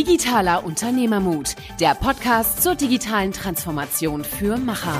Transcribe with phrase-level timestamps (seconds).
[0.00, 4.98] Digitaler Unternehmermut, der Podcast zur digitalen Transformation für Macher.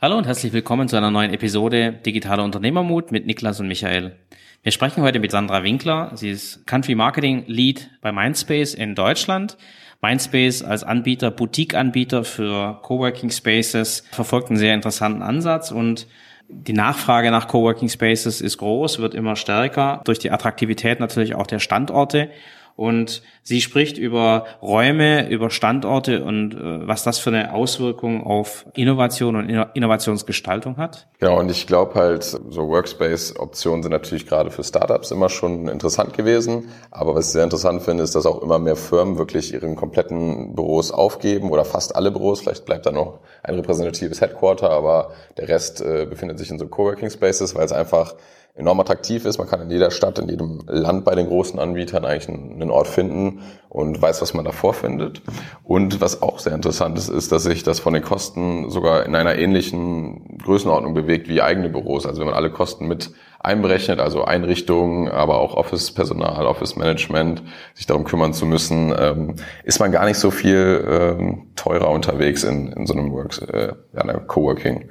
[0.00, 4.18] Hallo und herzlich willkommen zu einer neuen Episode Digitaler Unternehmermut mit Niklas und Michael.
[4.64, 6.10] Wir sprechen heute mit Sandra Winkler.
[6.16, 9.56] Sie ist Country Marketing Lead bei Mindspace in Deutschland.
[10.00, 16.08] Mindspace als Anbieter, Boutique-Anbieter für Coworking Spaces verfolgt einen sehr interessanten Ansatz und
[16.52, 21.46] die Nachfrage nach Coworking Spaces ist groß, wird immer stärker durch die Attraktivität natürlich auch
[21.46, 22.30] der Standorte.
[22.76, 28.66] Und sie spricht über Räume, über Standorte und äh, was das für eine Auswirkung auf
[28.74, 31.08] Innovation und Innovationsgestaltung hat.
[31.18, 36.14] Genau, und ich glaube halt, so Workspace-Optionen sind natürlich gerade für Startups immer schon interessant
[36.14, 36.68] gewesen.
[36.90, 40.54] Aber was ich sehr interessant finde, ist, dass auch immer mehr Firmen wirklich ihren kompletten
[40.54, 42.40] Büros aufgeben oder fast alle Büros.
[42.40, 46.66] Vielleicht bleibt da noch ein repräsentatives Headquarter, aber der Rest äh, befindet sich in so
[46.66, 48.14] Coworking Spaces, weil es einfach
[48.54, 49.38] enorm attraktiv ist.
[49.38, 52.86] Man kann in jeder Stadt, in jedem Land bei den großen Anbietern eigentlich einen Ort
[52.86, 53.40] finden
[53.70, 55.22] und weiß, was man da vorfindet.
[55.64, 59.14] Und was auch sehr interessant ist, ist, dass sich das von den Kosten sogar in
[59.14, 62.04] einer ähnlichen Größenordnung bewegt wie eigene Büros.
[62.04, 68.04] Also wenn man alle Kosten mit einberechnet, also Einrichtungen, aber auch Office-Personal, Office-Management, sich darum
[68.04, 72.86] kümmern zu müssen, ähm, ist man gar nicht so viel ähm, teurer unterwegs in, in
[72.86, 74.90] so einem Works, äh, ja, einer Coworking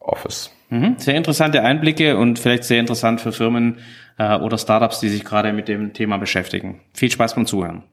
[0.00, 0.50] Office.
[0.68, 3.78] Mhm, sehr interessante Einblicke und vielleicht sehr interessant für Firmen
[4.18, 6.80] äh, oder Startups, die sich gerade mit dem Thema beschäftigen.
[6.92, 7.84] Viel Spaß beim Zuhören.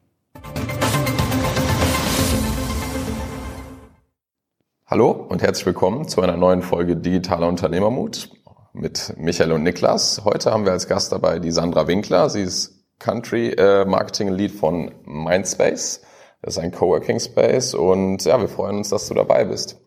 [4.88, 8.30] Hallo und herzlich willkommen zu einer neuen Folge Digitaler Unternehmermut
[8.74, 10.22] mit Michael und Niklas.
[10.26, 12.30] Heute haben wir als Gast dabei die Sandra Winkler.
[12.30, 16.02] Sie ist Country äh, Marketing Lead von Mindspace.
[16.42, 19.80] Das ist ein Coworking Space und ja, wir freuen uns, dass du dabei bist.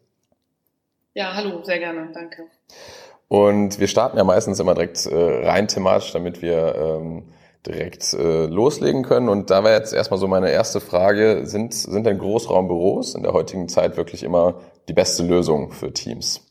[1.17, 2.42] Ja, hallo, sehr gerne, danke.
[3.28, 7.23] Und wir starten ja meistens immer direkt äh, rein thematisch, damit wir ähm,
[7.67, 9.31] direkt äh, loslegen können.
[9.31, 13.33] Und da wäre jetzt erstmal so meine erste Frage, sind, sind denn Großraumbüros in der
[13.33, 16.46] heutigen Zeit wirklich immer die beste Lösung für Teams?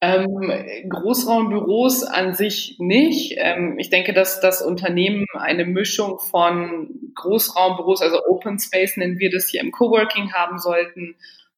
[0.00, 0.50] Ähm,
[0.88, 3.36] Großraumbüros an sich nicht.
[3.38, 9.30] Ähm, ich denke, dass das Unternehmen eine Mischung von Großraumbüros, also Open Space nennen wir
[9.30, 11.14] das hier im Coworking haben sollten,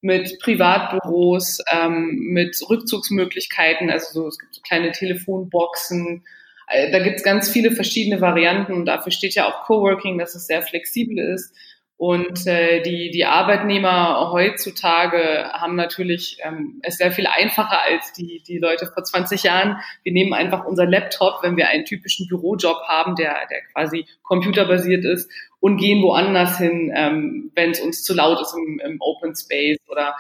[0.06, 6.25] mit Privatbüros, ähm, mit Rückzugsmöglichkeiten, also so, es gibt so kleine Telefonboxen.
[6.69, 10.37] Äh, da gibt es ganz viele verschiedene Varianten und dafür steht ja auch Coworking, dass
[10.37, 11.55] es sehr flexibel ist.
[11.99, 18.43] Und äh, die, die Arbeitnehmer heutzutage haben natürlich ähm, es sehr viel einfacher als die,
[18.47, 19.78] die Leute vor 20 Jahren.
[20.03, 25.06] Wir nehmen einfach unser Laptop, wenn wir einen typischen Bürojob haben, der, der quasi computerbasiert
[25.06, 25.31] ist,
[25.66, 29.78] und gehen woanders hin, ähm, wenn es uns zu laut ist im, im Open Space
[29.88, 30.15] oder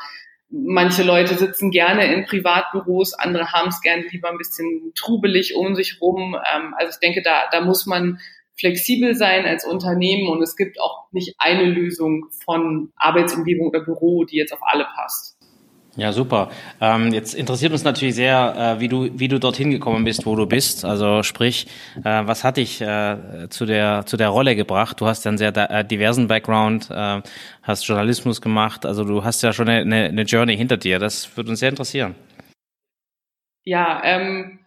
[0.50, 5.76] manche Leute sitzen gerne in Privatbüros, andere haben es gerne lieber ein bisschen trubelig um
[5.76, 6.36] sich rum.
[6.52, 8.18] Ähm, also ich denke, da, da muss man
[8.58, 14.24] flexibel sein als Unternehmen und es gibt auch nicht eine Lösung von Arbeitsumgebung oder Büro,
[14.24, 15.35] die jetzt auf alle passt.
[15.96, 16.50] Ja, super.
[16.78, 20.36] Ähm, jetzt interessiert uns natürlich sehr, äh, wie du wie du dorthin gekommen bist, wo
[20.36, 20.84] du bist.
[20.84, 21.68] Also sprich,
[22.04, 25.00] äh, was hat dich äh, zu der zu der Rolle gebracht?
[25.00, 27.22] Du hast ja einen sehr äh, diversen Background, äh,
[27.62, 28.84] hast Journalismus gemacht.
[28.84, 30.98] Also du hast ja schon eine, eine Journey hinter dir.
[30.98, 32.14] Das würde uns sehr interessieren.
[33.64, 34.60] Ja, ähm,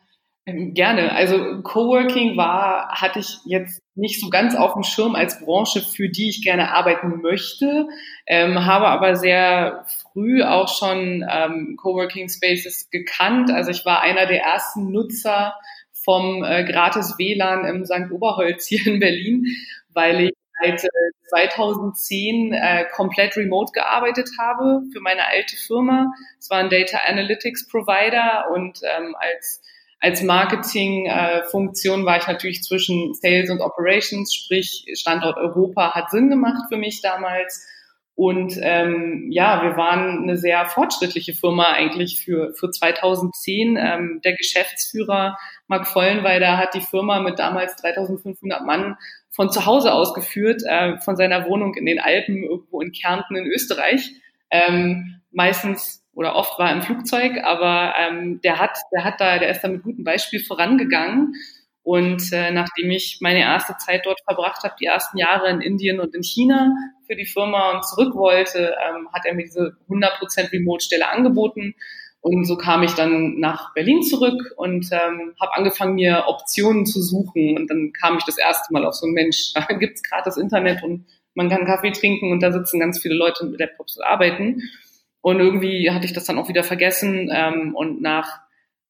[0.50, 1.12] ähm, gerne.
[1.14, 6.10] Also Coworking war, hatte ich jetzt nicht so ganz auf dem Schirm als Branche, für
[6.10, 7.88] die ich gerne arbeiten möchte,
[8.26, 13.52] ähm, habe aber sehr früh auch schon ähm, Coworking Spaces gekannt.
[13.52, 15.56] Also ich war einer der ersten Nutzer
[15.92, 18.12] vom äh, gratis WLAN im St.
[18.12, 19.46] Oberholz hier in Berlin,
[19.94, 20.82] weil ich seit
[21.30, 26.12] 2010 äh, komplett remote gearbeitet habe für meine alte Firma.
[26.40, 29.62] Es war ein Data Analytics Provider und ähm, als
[30.02, 36.30] als Marketingfunktion äh, war ich natürlich zwischen Sales und Operations, sprich Standort Europa hat Sinn
[36.30, 37.68] gemacht für mich damals.
[38.20, 43.78] Und ähm, ja, wir waren eine sehr fortschrittliche Firma eigentlich für, für 2010.
[43.78, 48.98] Ähm, der Geschäftsführer Mark Vollenweider hat die Firma mit damals 3500 Mann
[49.30, 53.38] von zu Hause aus geführt, äh, von seiner Wohnung in den Alpen irgendwo in Kärnten
[53.38, 54.12] in Österreich.
[54.52, 59.52] Ähm, meistens oder oft war im Flugzeug, aber ähm, der hat, der hat da, der
[59.52, 61.36] ist da mit gutem Beispiel vorangegangen.
[61.84, 66.00] Und äh, nachdem ich meine erste Zeit dort verbracht habe, die ersten Jahre in Indien
[66.00, 66.72] und in China
[67.08, 71.76] für die Firma und zurück wollte, ähm, hat er mir diese 100% Remote-Stelle angeboten.
[72.22, 77.02] Und so kam ich dann nach Berlin zurück und ähm, habe angefangen, mir Optionen zu
[77.02, 77.58] suchen.
[77.58, 80.38] Und dann kam ich das erste Mal auf so einen Mensch, da gibt's gerade das
[80.38, 84.04] Internet und man kann Kaffee trinken und da sitzen ganz viele Leute mit Laptops zu
[84.04, 84.62] arbeiten.
[85.22, 87.30] Und irgendwie hatte ich das dann auch wieder vergessen.
[87.34, 88.42] Ähm, und nach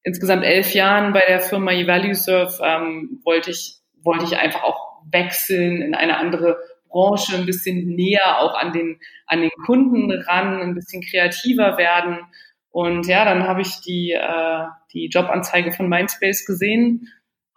[0.02, 5.82] insgesamt elf Jahren bei der Firma eValueSurf ähm, wollte ich wollte ich einfach auch wechseln
[5.82, 6.58] in eine andere
[6.88, 12.18] Branche, ein bisschen näher auch an den an den Kunden ran, ein bisschen kreativer werden.
[12.70, 17.08] Und ja, dann habe ich die äh, die Jobanzeige von Mindspace gesehen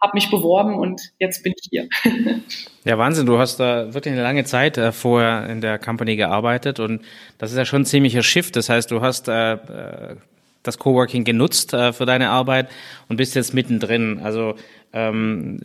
[0.03, 1.87] habe mich beworben und jetzt bin ich hier.
[2.83, 6.81] ja, Wahnsinn, du hast da wirklich eine lange Zeit äh, vorher in der Company gearbeitet
[6.81, 7.01] und
[7.37, 8.57] das ist ja schon ein ziemlicher Shift.
[8.57, 10.15] Das heißt, du hast äh, äh,
[10.63, 12.69] das Coworking genutzt äh, für deine Arbeit
[13.09, 14.19] und bist jetzt mittendrin.
[14.23, 14.55] Also
[14.93, 15.59] ähm,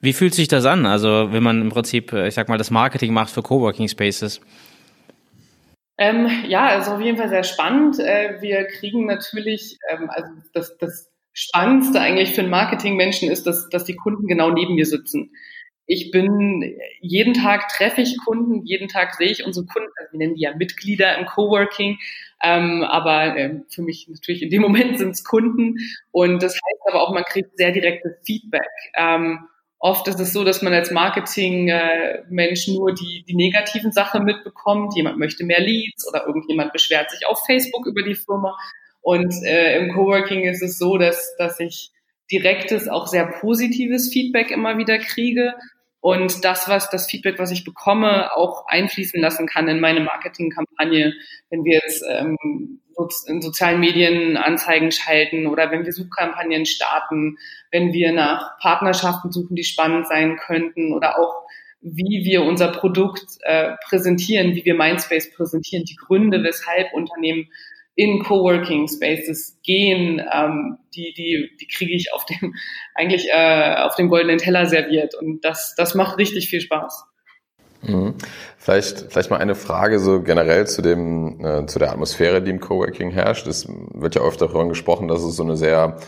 [0.00, 0.84] wie fühlt sich das an?
[0.86, 4.40] Also wenn man im Prinzip, äh, ich sag mal, das Marketing macht für Coworking Spaces?
[5.96, 7.98] Ähm, ja, also auf jeden Fall sehr spannend.
[7.98, 13.68] Äh, wir kriegen natürlich, ähm, also das, das Spannendste eigentlich für einen Marketingmenschen ist, dass,
[13.68, 15.30] dass die Kunden genau neben mir sitzen.
[15.86, 20.18] Ich bin, jeden Tag treffe ich Kunden, jeden Tag sehe ich unsere Kunden, also wir
[20.18, 21.98] nennen die ja Mitglieder im Coworking,
[22.44, 25.76] ähm, aber ähm, für mich natürlich in dem Moment sind es Kunden
[26.10, 28.68] und das heißt aber auch, man kriegt sehr direktes Feedback.
[28.96, 29.48] Ähm,
[29.78, 34.94] oft ist es so, dass man als Marketing-Mensch nur die, die negativen Sachen mitbekommt.
[34.96, 38.56] Jemand möchte mehr Leads oder irgendjemand beschwert sich auf Facebook über die Firma.
[39.02, 41.90] Und äh, im Coworking ist es so, dass, dass ich
[42.30, 45.52] direktes, auch sehr positives Feedback immer wieder kriege
[46.04, 51.14] und das, was das Feedback, was ich bekomme, auch einfließen lassen kann in meine Marketingkampagne,
[51.48, 52.36] wenn wir jetzt ähm,
[53.26, 57.38] in sozialen Medien Anzeigen schalten oder wenn wir Suchkampagnen starten,
[57.70, 61.46] wenn wir nach Partnerschaften suchen, die spannend sein könnten oder auch
[61.80, 67.48] wie wir unser Produkt äh, präsentieren, wie wir Mindspace präsentieren, die Gründe, weshalb Unternehmen
[67.96, 72.54] in Coworking Spaces gehen, ähm, die, die, die kriege ich auf dem,
[72.94, 75.14] eigentlich äh, auf dem goldenen Teller serviert.
[75.14, 77.04] Und das, das macht richtig viel Spaß.
[77.82, 78.14] Mhm.
[78.58, 82.60] Vielleicht, vielleicht mal eine Frage so generell zu dem, äh, zu der Atmosphäre, die im
[82.60, 83.46] Coworking herrscht.
[83.46, 85.98] Es wird ja oft darüber gesprochen, dass es so eine sehr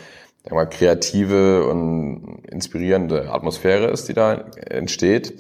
[0.51, 5.35] mal, kreative und inspirierende Atmosphäre ist, die da entsteht.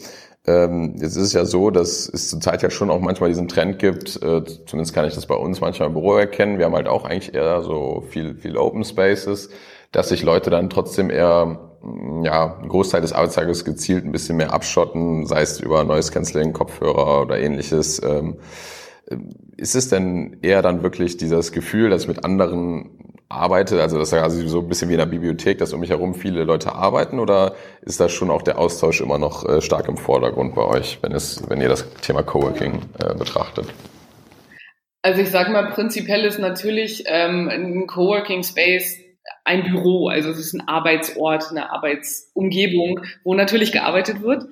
[0.46, 3.80] Ähm, jetzt ist es ja so, dass es zurzeit ja schon auch manchmal diesen Trend
[3.80, 6.86] gibt, äh, zumindest kann ich das bei uns manchmal im Büro erkennen, wir haben halt
[6.86, 9.50] auch eigentlich eher so viel, viel Open Spaces,
[9.90, 14.36] dass sich Leute dann trotzdem eher mm, ja, einen Großteil des Arbeitstages gezielt ein bisschen
[14.36, 18.00] mehr abschotten, sei es über Noise Cancelling, Kopfhörer oder ähnliches.
[18.04, 18.36] Ähm,
[19.56, 22.90] ist es denn eher dann wirklich dieses Gefühl, dass mit anderen
[23.28, 25.90] arbeitet, also das ist ja so ein bisschen wie in der Bibliothek, dass um mich
[25.90, 29.88] herum viele Leute arbeiten oder ist da schon auch der Austausch immer noch äh, stark
[29.88, 33.66] im Vordergrund bei euch, wenn es, wenn ihr das Thema Coworking äh, betrachtet?
[35.02, 38.98] Also ich sage mal, prinzipiell ist natürlich ähm, ein Coworking Space
[39.44, 44.44] ein Büro, also es ist ein Arbeitsort, eine Arbeitsumgebung, wo natürlich gearbeitet wird.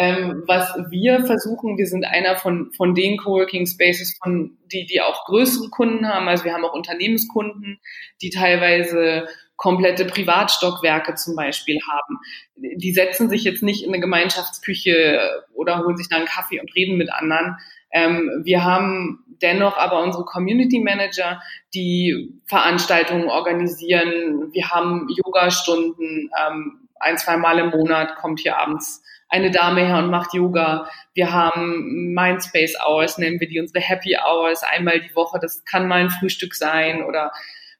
[0.00, 5.02] Ähm, was wir versuchen, wir sind einer von, von den Coworking Spaces, von, die, die
[5.02, 6.26] auch größere Kunden haben.
[6.26, 7.78] Also wir haben auch Unternehmenskunden,
[8.22, 9.26] die teilweise
[9.56, 12.18] komplette Privatstockwerke zum Beispiel haben.
[12.56, 16.74] Die setzen sich jetzt nicht in eine Gemeinschaftsküche oder holen sich da einen Kaffee und
[16.74, 17.58] reden mit anderen.
[17.92, 21.42] Ähm, wir haben dennoch aber unsere Community Manager,
[21.74, 24.50] die Veranstaltungen organisieren.
[24.54, 26.30] Wir haben Yoga-Stunden.
[26.40, 30.88] Ähm, ein, zwei Mal im Monat kommt hier abends eine Dame her und macht Yoga.
[31.14, 35.38] Wir haben Mindspace Hours, nennen wir die unsere Happy Hours, einmal die Woche.
[35.40, 37.32] Das kann mal ein Frühstück sein oder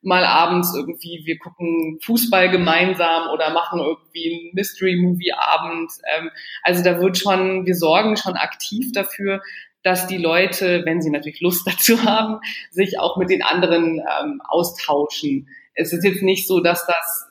[0.02, 5.92] mal abends irgendwie, wir gucken Fußball gemeinsam oder machen irgendwie einen Mystery-Movie-Abend.
[6.16, 6.30] Ähm,
[6.62, 9.42] also da wird schon, wir sorgen schon aktiv dafür,
[9.82, 14.40] dass die Leute, wenn sie natürlich Lust dazu haben, sich auch mit den anderen ähm,
[14.48, 15.48] austauschen.
[15.74, 17.29] Es ist jetzt nicht so, dass das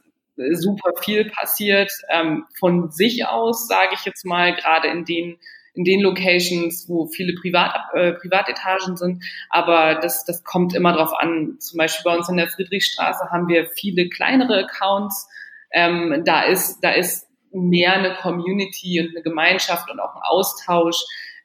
[0.54, 5.40] super viel passiert ähm, von sich aus, sage ich jetzt mal, gerade in den
[5.76, 9.24] in den Locations, wo viele Privat, äh, Privatetagen sind.
[9.50, 11.58] Aber das, das kommt immer drauf an.
[11.60, 15.30] Zum Beispiel bei uns in der Friedrichstraße haben wir viele kleinere Accounts.
[15.72, 20.98] Ähm, da ist, da ist mehr eine Community und eine Gemeinschaft und auch ein Austausch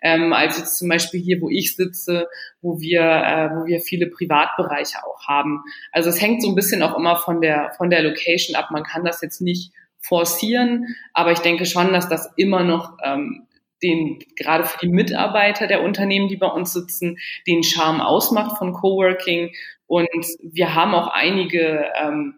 [0.05, 2.29] ähm, als jetzt zum Beispiel hier, wo ich sitze,
[2.61, 5.65] wo wir, äh, wo wir viele Privatbereiche auch haben.
[5.93, 8.71] Also es hängt so ein bisschen auch immer von der, von der Location ab.
[8.71, 13.47] Man kann das jetzt nicht forcieren, aber ich denke schon, dass das immer noch ähm,
[13.83, 18.75] den gerade für die Mitarbeiter der Unternehmen, die bei uns sitzen, den Charme ausmacht von
[18.75, 19.53] Coworking.
[19.87, 20.09] Und
[20.43, 22.35] wir haben auch einige ähm,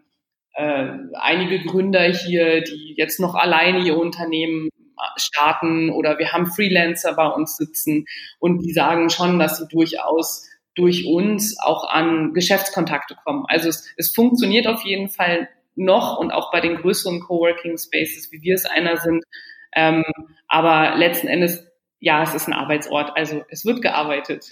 [0.53, 4.69] äh, einige Gründer hier, die jetzt noch alleine ihr Unternehmen
[5.15, 8.05] starten oder wir haben Freelancer bei uns sitzen
[8.39, 13.45] und die sagen schon, dass sie durchaus durch uns auch an Geschäftskontakte kommen.
[13.47, 18.31] Also es, es funktioniert auf jeden Fall noch und auch bei den größeren Coworking Spaces,
[18.31, 19.23] wie wir es einer sind.
[19.73, 20.03] Ähm,
[20.47, 21.67] aber letzten Endes,
[21.99, 24.45] ja, es ist ein Arbeitsort, also es wird gearbeitet.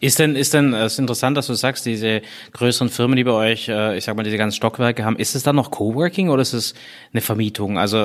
[0.00, 3.32] Ist denn, ist denn, es ist interessant, dass du sagst, diese größeren Firmen, die bei
[3.32, 6.42] euch, äh, ich sag mal, diese ganzen Stockwerke haben, ist es dann noch Coworking oder
[6.42, 6.74] ist es
[7.12, 7.78] eine Vermietung?
[7.78, 7.98] Also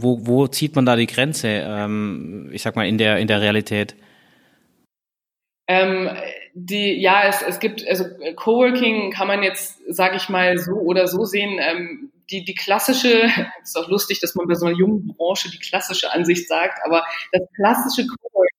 [0.00, 3.40] wo, wo zieht man da die Grenze, ähm, ich sag mal, in der, in der
[3.40, 3.94] Realität?
[5.66, 6.10] Ähm,
[6.54, 8.04] die, ja, es, es gibt, also
[8.36, 11.58] Coworking kann man jetzt, sage ich mal, so oder so sehen.
[11.60, 13.28] Ähm, die, die klassische,
[13.62, 17.04] ist auch lustig, dass man bei so einer jungen Branche die klassische Ansicht sagt, aber
[17.32, 18.53] das klassische Coworking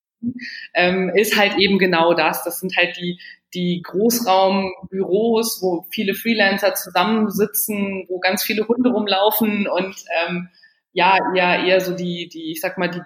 [0.74, 2.44] ähm, ist halt eben genau das.
[2.44, 3.20] Das sind halt die,
[3.54, 10.50] die Großraumbüros, wo viele Freelancer zusammensitzen, wo ganz viele Hunde rumlaufen und ähm,
[10.94, 13.02] ja, ja, eher so die, die, ich sag mal, die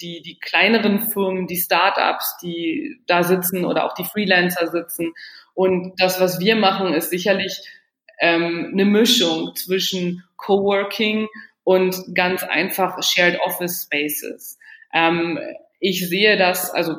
[0.00, 5.12] die, die kleineren Firmen, die Startups, die da sitzen oder auch die Freelancer sitzen.
[5.54, 7.60] Und das, was wir machen, ist sicherlich
[8.20, 11.28] ähm, eine Mischung zwischen Coworking
[11.64, 14.58] und ganz einfach Shared Office Spaces.
[14.92, 15.38] Ähm,
[15.80, 16.96] ich sehe das, also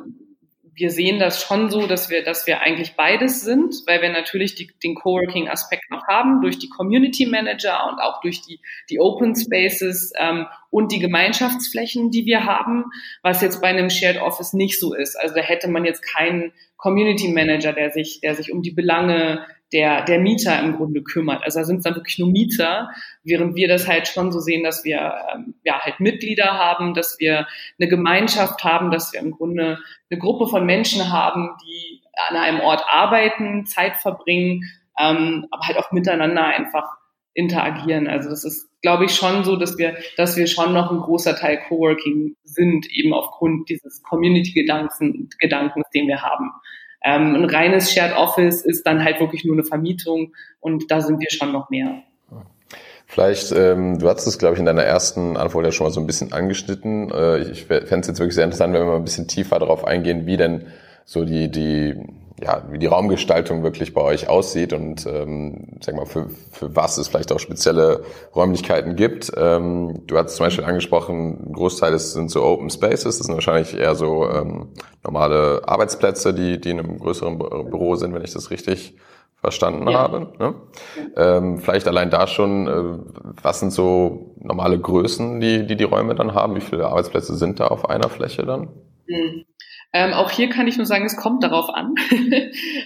[0.79, 4.55] wir sehen das schon so, dass wir, dass wir eigentlich beides sind, weil wir natürlich
[4.55, 9.35] die, den Coworking-Aspekt noch haben, durch die Community Manager und auch durch die, die Open
[9.35, 12.85] Spaces ähm, und die Gemeinschaftsflächen, die wir haben,
[13.21, 15.19] was jetzt bei einem Shared Office nicht so ist.
[15.19, 19.45] Also da hätte man jetzt keinen Community Manager, der sich, der sich um die Belange
[19.71, 21.43] der, der Mieter im Grunde kümmert.
[21.43, 22.89] Also da sind es dann wirklich nur Mieter,
[23.23, 27.19] während wir das halt schon so sehen, dass wir ähm, ja halt Mitglieder haben, dass
[27.19, 27.47] wir
[27.79, 32.59] eine Gemeinschaft haben, dass wir im Grunde eine Gruppe von Menschen haben, die an einem
[32.61, 34.63] Ort arbeiten, Zeit verbringen,
[34.99, 36.99] ähm, aber halt auch miteinander einfach
[37.33, 38.07] interagieren.
[38.07, 41.35] Also das ist, glaube ich, schon so, dass wir, dass wir schon noch ein großer
[41.35, 46.51] Teil Coworking sind, eben aufgrund dieses Community-Gedankens, Gedankens, den wir haben.
[47.03, 51.19] Ähm, ein reines Shared Office ist dann halt wirklich nur eine Vermietung und da sind
[51.19, 52.03] wir schon noch mehr.
[53.11, 55.99] Vielleicht, ähm, du hast es, glaube ich, in deiner ersten Antwort ja schon mal so
[55.99, 57.09] ein bisschen angeschnitten.
[57.09, 59.83] Äh, ich fände es jetzt wirklich sehr interessant, wenn wir mal ein bisschen tiefer darauf
[59.83, 60.67] eingehen, wie denn
[61.05, 61.95] so die, die,
[62.41, 66.97] ja, wie die Raumgestaltung wirklich bei euch aussieht und ähm, sag mal, für, für was
[66.97, 68.03] es vielleicht auch spezielle
[68.35, 69.31] Räumlichkeiten gibt.
[69.35, 73.35] Ähm, du hast zum Beispiel angesprochen, ein Großteil ist, sind so Open Spaces, das sind
[73.35, 74.69] wahrscheinlich eher so ähm,
[75.03, 78.95] normale Arbeitsplätze, die, die in einem größeren Büro sind, wenn ich das richtig
[79.41, 79.99] verstanden ja.
[79.99, 80.33] habe.
[80.37, 80.55] Ne?
[81.15, 86.15] Ähm, vielleicht allein da schon, äh, was sind so normale Größen, die, die die Räume
[86.15, 86.55] dann haben?
[86.55, 88.69] Wie viele Arbeitsplätze sind da auf einer Fläche dann?
[89.07, 89.45] Mhm.
[89.91, 91.95] Ähm, auch hier kann ich nur sagen, es kommt darauf an.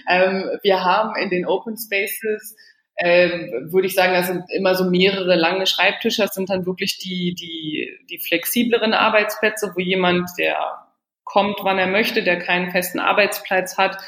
[0.08, 2.56] ähm, wir haben in den Open Spaces,
[2.96, 6.22] ähm, würde ich sagen, das sind immer so mehrere lange Schreibtische.
[6.22, 10.56] Das sind dann wirklich die, die, die flexibleren Arbeitsplätze, wo jemand, der
[11.24, 13.98] kommt, wann er möchte, der keinen festen Arbeitsplatz hat,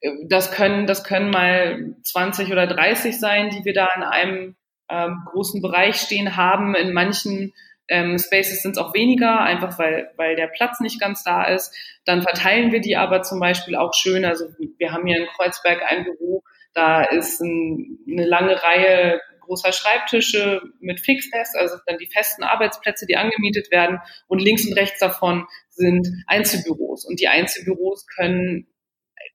[0.00, 4.56] äh, das können, das können mal 20 oder 30 sein, die wir da in einem
[4.88, 6.74] ähm, großen Bereich stehen haben.
[6.74, 7.52] In manchen
[7.88, 11.74] ähm, Spaces sind es auch weniger, einfach weil, weil der Platz nicht ganz da ist.
[12.04, 14.24] Dann verteilen wir die aber zum Beispiel auch schön.
[14.24, 14.46] Also
[14.78, 16.42] wir haben hier in Kreuzberg ein Büro,
[16.74, 23.06] da ist ein, eine lange Reihe großer Schreibtische mit Fixdesk, also dann die festen Arbeitsplätze,
[23.06, 24.00] die angemietet werden.
[24.26, 27.04] Und links und rechts davon sind Einzelbüros.
[27.04, 28.66] Und die Einzelbüros können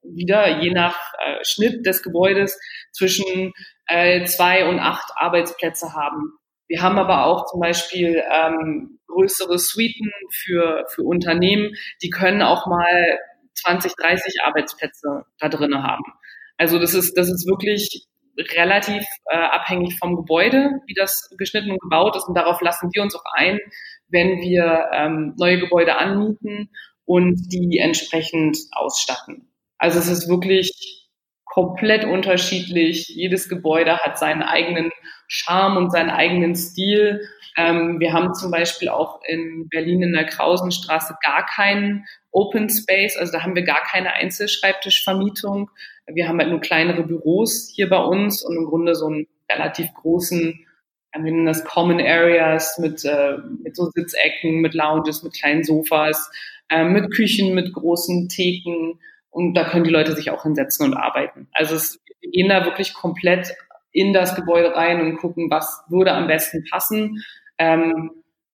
[0.04, 2.60] wieder je nach äh, Schnitt des Gebäudes
[2.92, 3.54] zwischen
[3.88, 6.34] äh, zwei und acht Arbeitsplätze haben.
[6.72, 12.66] Wir haben aber auch zum Beispiel ähm, größere Suiten für, für Unternehmen, die können auch
[12.66, 13.20] mal
[13.56, 16.06] 20, 30 Arbeitsplätze da drin haben.
[16.56, 21.82] Also das ist, das ist wirklich relativ äh, abhängig vom Gebäude, wie das geschnitten und
[21.82, 22.30] gebaut ist.
[22.30, 23.60] Und darauf lassen wir uns auch ein,
[24.08, 26.70] wenn wir ähm, neue Gebäude anmieten
[27.04, 29.52] und die entsprechend ausstatten.
[29.78, 31.10] Also es ist wirklich
[31.44, 33.10] komplett unterschiedlich.
[33.10, 34.90] Jedes Gebäude hat seinen eigenen
[35.34, 37.22] Charme und seinen eigenen Stil.
[37.56, 43.16] Ähm, wir haben zum Beispiel auch in Berlin in der Krausenstraße gar keinen Open Space,
[43.18, 45.70] also da haben wir gar keine Einzelschreibtischvermietung.
[46.08, 49.88] Wir haben halt nur kleinere Büros hier bei uns und im Grunde so einen relativ
[49.94, 50.66] großen,
[51.14, 56.30] wir nennen das Common Areas mit, äh, mit so Sitzecken, mit Lounges, mit kleinen Sofas,
[56.70, 60.94] äh, mit Küchen, mit großen Theken und da können die Leute sich auch hinsetzen und
[60.94, 61.48] arbeiten.
[61.54, 63.56] Also es, gehen da wirklich komplett
[63.92, 67.24] in das Gebäude rein und gucken, was würde am besten passen.
[67.58, 68.12] Ähm,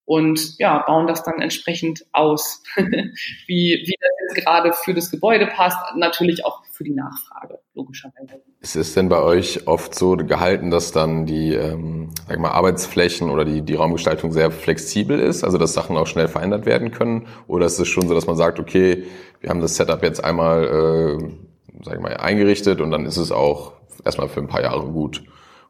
[0.08, 5.48] und ja, bauen das dann entsprechend aus, wie, wie das jetzt gerade für das Gebäude
[5.48, 8.42] passt, natürlich auch für die Nachfrage, logischerweise.
[8.62, 13.30] Ist es denn bei euch oft so gehalten, dass dann die ähm, sag mal, Arbeitsflächen
[13.30, 17.28] oder die, die Raumgestaltung sehr flexibel ist, also dass Sachen auch schnell verändert werden können?
[17.48, 19.04] Oder ist es schon so, dass man sagt, okay,
[19.42, 21.47] wir haben das Setup jetzt einmal äh,
[21.84, 25.24] sag ich mal, eingerichtet und dann ist es auch erstmal für ein paar Jahre gut?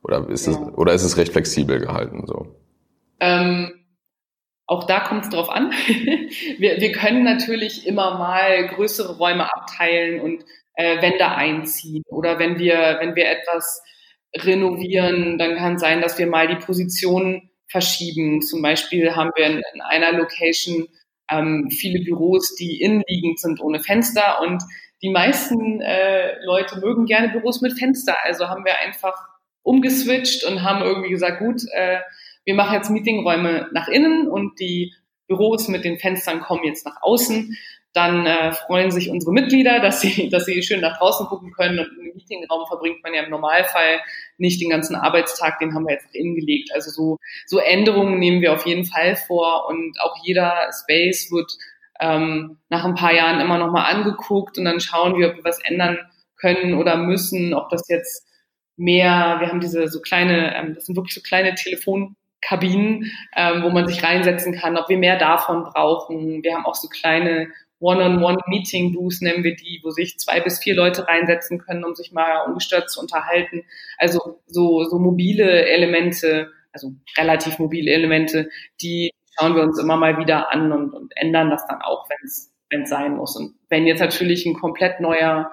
[0.03, 0.53] Oder ist, ja.
[0.53, 2.25] es, oder ist es recht flexibel gehalten?
[2.25, 2.55] So?
[3.19, 3.73] Ähm
[4.69, 5.71] auch da kommt es drauf an.
[6.57, 10.43] wir, wir können natürlich immer mal größere Räume abteilen und
[10.75, 13.81] äh, Wände einziehen oder wenn wir, wenn wir etwas
[14.35, 18.41] renovieren, dann kann es sein, dass wir mal die Position verschieben.
[18.41, 20.87] Zum Beispiel haben wir in, in einer Location
[21.31, 24.61] ähm, viele Büros, die innenliegend sind ohne Fenster und
[25.01, 28.16] die meisten äh, Leute mögen gerne Büros mit Fenster.
[28.24, 29.16] Also haben wir einfach
[29.63, 32.00] umgeswitcht und haben irgendwie gesagt, gut, äh,
[32.46, 34.94] wir machen jetzt Meetingräume nach innen und die
[35.27, 37.58] Büros mit den Fenstern kommen jetzt nach außen
[37.98, 41.80] dann äh, freuen sich unsere Mitglieder, dass sie, dass sie schön nach draußen gucken können.
[41.80, 44.00] Und im Meetingraum verbringt man ja im Normalfall
[44.38, 46.72] nicht den ganzen Arbeitstag, den haben wir jetzt nach innen gelegt.
[46.74, 51.51] Also so, so Änderungen nehmen wir auf jeden Fall vor und auch jeder Space wird
[52.00, 55.60] ähm, nach ein paar Jahren immer nochmal angeguckt und dann schauen wir, ob wir was
[55.63, 55.98] ändern
[56.38, 58.27] können oder müssen, ob das jetzt
[58.75, 63.70] mehr, wir haben diese so kleine, ähm, das sind wirklich so kleine Telefonkabinen, ähm, wo
[63.70, 66.44] man sich reinsetzen kann, ob wir mehr davon brauchen.
[66.44, 67.48] Wir haben auch so kleine
[67.80, 72.46] One-on-One-Meeting-Booths nennen wir die, wo sich zwei bis vier Leute reinsetzen können, um sich mal
[72.48, 73.63] ungestört zu unterhalten.
[73.98, 78.50] Also so, so mobile Elemente, also relativ mobile Elemente,
[78.82, 82.84] die schauen wir uns immer mal wieder an und, und ändern das dann auch, wenn
[82.84, 83.36] es sein muss.
[83.36, 85.51] Und wenn jetzt natürlich ein komplett neuer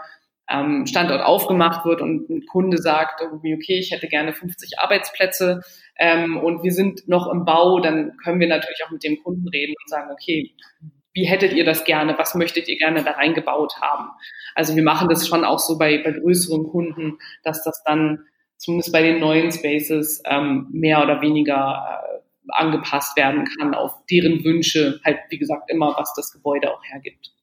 [0.50, 5.62] ähm, Standort aufgemacht wird und ein Kunde sagt irgendwie, okay, ich hätte gerne 50 Arbeitsplätze
[5.98, 9.48] ähm, und wir sind noch im Bau, dann können wir natürlich auch mit dem Kunden
[9.48, 10.54] reden und sagen, okay,
[11.14, 14.10] wie hättet ihr das gerne, was möchtet ihr gerne da reingebaut haben.
[14.54, 18.26] Also wir machen das schon auch so bei, bei größeren Kunden, dass das dann
[18.56, 24.44] zumindest bei den neuen Spaces ähm, mehr oder weniger äh, angepasst werden kann auf deren
[24.44, 27.34] Wünsche, halt wie gesagt immer, was das Gebäude auch hergibt.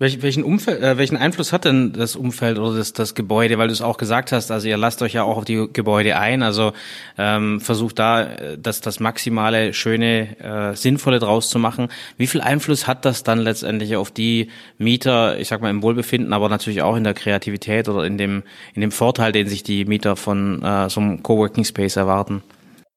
[0.00, 3.58] Welch, welchen, Umfeld, äh, welchen Einfluss hat denn das Umfeld oder das, das Gebäude?
[3.58, 6.16] Weil du es auch gesagt hast, also ihr lasst euch ja auch auf die Gebäude
[6.16, 6.72] ein, also
[7.18, 11.88] ähm, versucht da äh, das, das maximale, schöne, äh, sinnvolle draus zu machen.
[12.16, 14.48] Wie viel Einfluss hat das dann letztendlich auf die
[14.78, 18.42] Mieter, ich sag mal im Wohlbefinden, aber natürlich auch in der Kreativität oder in dem,
[18.72, 22.42] in dem Vorteil, den sich die Mieter von äh, so einem Coworking Space erwarten?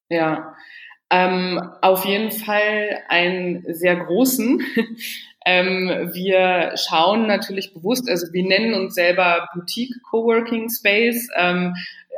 [0.07, 0.52] Ja,
[1.13, 4.61] ähm, auf jeden Fall einen sehr großen.
[5.45, 11.73] Ähm, wir schauen natürlich bewusst, also wir nennen uns selber Boutique Coworking Space, ähm,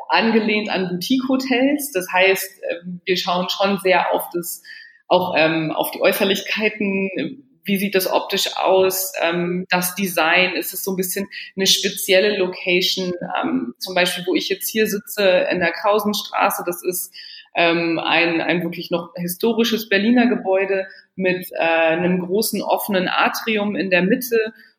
[0.10, 1.92] angelehnt an Boutique Hotels.
[1.92, 4.62] Das heißt, äh, wir schauen schon sehr auf das,
[5.08, 7.44] auch ähm, auf die Äußerlichkeiten.
[7.64, 9.14] Wie sieht das optisch aus?
[9.20, 13.12] Ähm, das Design, ist es so ein bisschen eine spezielle Location?
[13.42, 17.12] Ähm, zum Beispiel, wo ich jetzt hier sitze in der Krausenstraße, das ist
[17.56, 23.90] ähm, ein, ein wirklich noch historisches Berliner Gebäude mit äh, einem großen offenen Atrium in
[23.90, 24.38] der Mitte.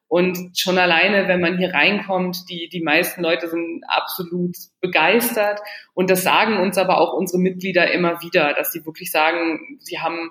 [0.08, 5.60] Und schon alleine, wenn man hier reinkommt, die, die meisten Leute sind absolut begeistert.
[5.94, 9.98] Und das sagen uns aber auch unsere Mitglieder immer wieder, dass sie wirklich sagen, sie
[9.98, 10.30] haben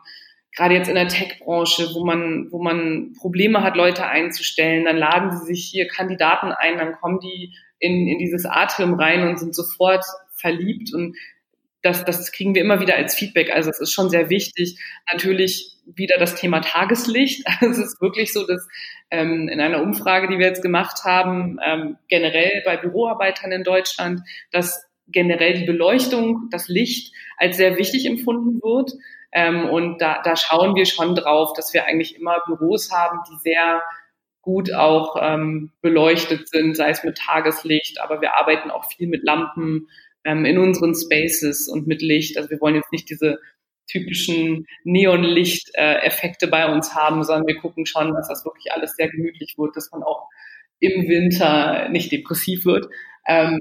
[0.55, 5.31] gerade jetzt in der Tech-Branche, wo man, wo man Probleme hat, Leute einzustellen, dann laden
[5.31, 9.53] sie sich hier Kandidaten ein, dann kommen die in, in dieses Atrium rein und sind
[9.53, 10.05] sofort
[10.38, 10.93] verliebt.
[10.93, 11.17] Und
[11.86, 13.54] das, das kriegen wir immer wieder als Feedback.
[13.54, 14.80] Also es ist schon sehr wichtig.
[15.12, 17.45] Natürlich wieder das Thema Tageslicht.
[17.62, 18.67] Also es ist wirklich so, dass
[19.12, 24.21] ähm, in einer Umfrage, die wir jetzt gemacht haben, ähm, generell bei Büroarbeitern in Deutschland,
[24.52, 28.91] dass generell die Beleuchtung, das Licht als sehr wichtig empfunden wird.
[29.32, 33.38] Ähm, und da, da schauen wir schon drauf, dass wir eigentlich immer Büros haben, die
[33.43, 33.84] sehr
[34.41, 39.24] gut auch ähm, beleuchtet sind, sei es mit Tageslicht, aber wir arbeiten auch viel mit
[39.24, 39.88] Lampen,
[40.25, 42.38] ähm, in unseren Spaces und mit Licht.
[42.38, 43.39] Also wir wollen jetzt nicht diese
[43.88, 49.55] typischen Neonlicht-Effekte bei uns haben, sondern wir gucken schon, dass das wirklich alles sehr gemütlich
[49.57, 50.27] wird, dass man auch
[50.79, 52.88] im Winter nicht depressiv wird.
[53.27, 53.59] Ähm,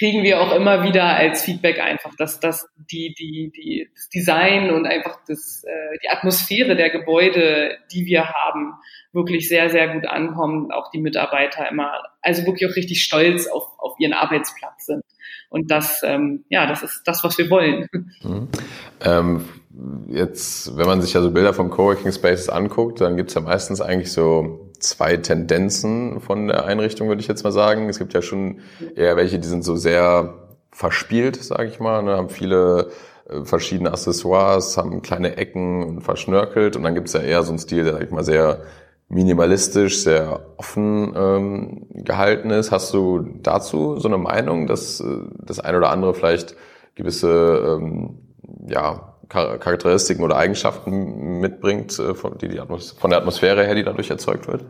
[0.00, 4.70] kriegen wir auch immer wieder als Feedback einfach, dass das die, die, die, das Design
[4.70, 8.72] und einfach das, äh, die Atmosphäre der Gebäude, die wir haben,
[9.12, 10.72] wirklich sehr, sehr gut ankommen.
[10.72, 15.02] Auch die Mitarbeiter immer, also wirklich auch richtig stolz auf, auf ihren Arbeitsplatz sind.
[15.50, 17.88] Und das, ähm, ja, das ist das, was wir wollen.
[18.22, 18.48] Mhm.
[19.00, 19.44] Ähm,
[20.08, 23.80] jetzt, wenn man sich ja so Bilder vom Coworking Spaces anguckt, dann gibt's ja meistens
[23.80, 27.88] eigentlich so zwei Tendenzen von der Einrichtung, würde ich jetzt mal sagen.
[27.88, 28.60] Es gibt ja schon
[28.94, 30.34] eher welche, die sind so sehr
[30.72, 32.90] verspielt, sage ich mal, ne, haben viele
[33.28, 37.58] äh, verschiedene Accessoires, haben kleine Ecken und verschnörkelt und dann gibt's ja eher so einen
[37.58, 38.62] Stil, der, sag ich mal, sehr
[39.10, 42.70] minimalistisch, sehr offen ähm, gehalten ist.
[42.70, 45.04] Hast du dazu so eine Meinung, dass äh,
[45.44, 46.54] das eine oder andere vielleicht
[46.94, 48.20] gewisse ähm,
[48.68, 52.62] ja, Charakteristiken oder Eigenschaften mitbringt, äh, von, die die
[52.98, 54.64] von der Atmosphäre her, die dadurch erzeugt wird?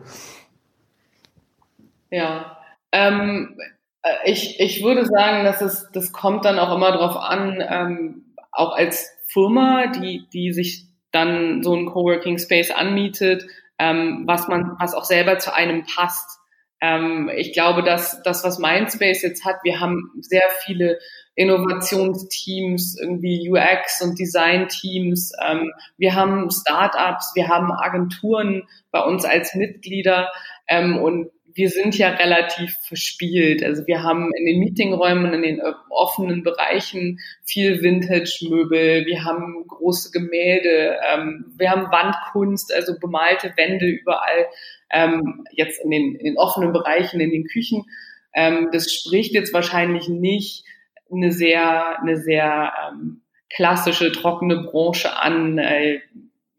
[2.09, 2.57] Ja,
[2.91, 3.57] ähm,
[4.01, 8.25] äh, ich, ich würde sagen, dass es das kommt dann auch immer darauf an, ähm,
[8.51, 13.45] auch als Firma, die die sich dann so einen Coworking Space anmietet,
[13.81, 16.39] ähm, was man, was auch selber zu einem passt.
[16.81, 20.99] Ähm, ich glaube, dass das, was Mindspace jetzt hat, wir haben sehr viele
[21.33, 25.31] Innovationsteams, irgendwie UX und Design-Teams.
[25.43, 30.29] Ähm, wir haben Startups, wir haben Agenturen bei uns als Mitglieder
[30.67, 33.63] ähm, und wir sind ja relativ verspielt.
[33.63, 40.11] Also wir haben in den Meetingräumen, in den offenen Bereichen viel Vintage-Möbel, wir haben große
[40.11, 44.47] Gemälde, ähm, wir haben Wandkunst, also bemalte Wände überall,
[44.91, 47.85] ähm, jetzt in den, in den offenen Bereichen, in den Küchen.
[48.33, 50.65] Ähm, das spricht jetzt wahrscheinlich nicht
[51.11, 55.57] eine sehr, eine sehr ähm, klassische, trockene Branche an.
[55.57, 55.99] Äh,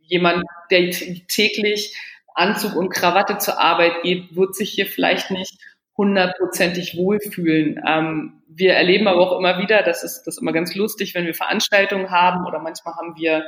[0.00, 1.96] jemand, der täglich
[2.34, 5.58] Anzug und Krawatte zur Arbeit geht, wird sich hier vielleicht nicht
[5.96, 7.80] hundertprozentig wohlfühlen.
[7.86, 11.26] Ähm, wir erleben aber auch immer wieder, das ist das ist immer ganz lustig, wenn
[11.26, 13.44] wir Veranstaltungen haben oder manchmal haben wir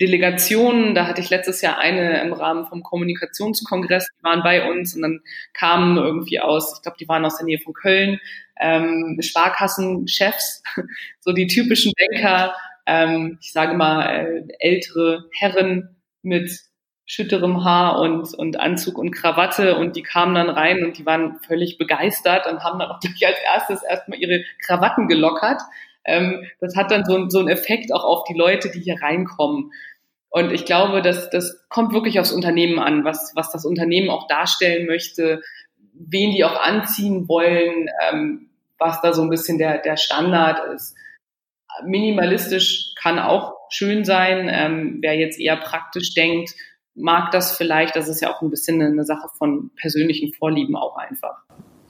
[0.00, 0.94] Delegationen.
[0.94, 5.02] Da hatte ich letztes Jahr eine im Rahmen vom Kommunikationskongress, die waren bei uns und
[5.02, 5.20] dann
[5.52, 8.20] kamen irgendwie aus, ich glaube, die waren aus der Nähe von Köln,
[8.60, 10.62] ähm, Sparkassenchefs,
[11.20, 12.54] so die typischen Banker,
[12.86, 16.60] ähm, ich sage mal äh, ältere Herren mit
[17.04, 21.38] schütterem Haar und, und Anzug und Krawatte und die kamen dann rein und die waren
[21.40, 25.60] völlig begeistert und haben dann auch gleich als erstes erstmal ihre Krawatten gelockert.
[26.04, 29.72] Ähm, das hat dann so, so einen Effekt auch auf die Leute, die hier reinkommen.
[30.30, 34.26] Und ich glaube, dass das kommt wirklich aufs Unternehmen an, was, was das Unternehmen auch
[34.28, 35.42] darstellen möchte,
[35.92, 40.96] wen die auch anziehen wollen, ähm, was da so ein bisschen der, der Standard ist.
[41.84, 44.48] Minimalistisch kann auch schön sein.
[44.50, 46.54] Ähm, wer jetzt eher praktisch denkt,
[46.94, 47.96] mag das vielleicht.
[47.96, 51.42] Das ist ja auch ein bisschen eine Sache von persönlichen Vorlieben auch einfach.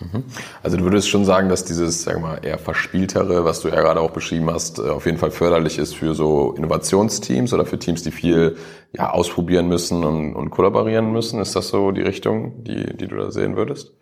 [0.02, 0.24] Mhm.
[0.62, 4.00] Also du würdest schon sagen, dass dieses, wir mal, eher verspieltere, was du ja gerade
[4.00, 8.02] auch beschrieben hast, äh, auf jeden Fall förderlich ist für so Innovationsteams oder für Teams,
[8.02, 8.56] die viel
[8.92, 11.40] ja, ausprobieren müssen und, und kollaborieren müssen.
[11.40, 13.92] Ist das so die Richtung, die, die du da sehen würdest?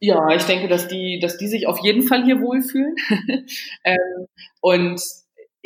[0.00, 2.94] Ja, ich denke, dass die, dass die sich auf jeden Fall hier wohlfühlen.
[3.84, 4.26] ähm,
[4.60, 5.00] und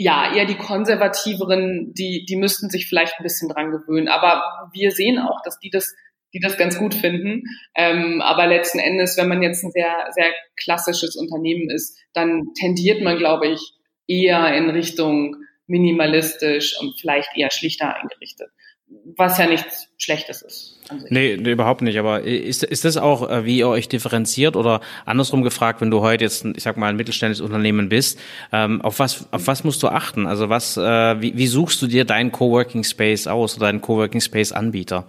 [0.00, 4.06] ja, eher die konservativeren, die, die müssten sich vielleicht ein bisschen dran gewöhnen.
[4.06, 5.92] Aber wir sehen auch, dass die das,
[6.32, 7.42] die das ganz gut finden.
[7.74, 13.02] Ähm, aber letzten Endes, wenn man jetzt ein sehr, sehr klassisches Unternehmen ist, dann tendiert
[13.02, 13.60] man, glaube ich,
[14.06, 15.34] eher in Richtung
[15.66, 18.50] minimalistisch und vielleicht eher schlichter eingerichtet
[19.16, 20.80] was ja nichts Schlechtes ist.
[21.10, 21.98] Nee, nee, überhaupt nicht.
[21.98, 26.00] Aber ist, ist das auch, äh, wie ihr euch differenziert oder andersrum gefragt, wenn du
[26.00, 28.18] heute jetzt, ich sag mal, ein mittelständisches Unternehmen bist,
[28.52, 30.26] ähm, auf was, auf was musst du achten?
[30.26, 34.20] Also was, äh, wie, wie suchst du dir deinen Coworking Space aus oder deinen Coworking
[34.20, 35.06] Space Anbieter?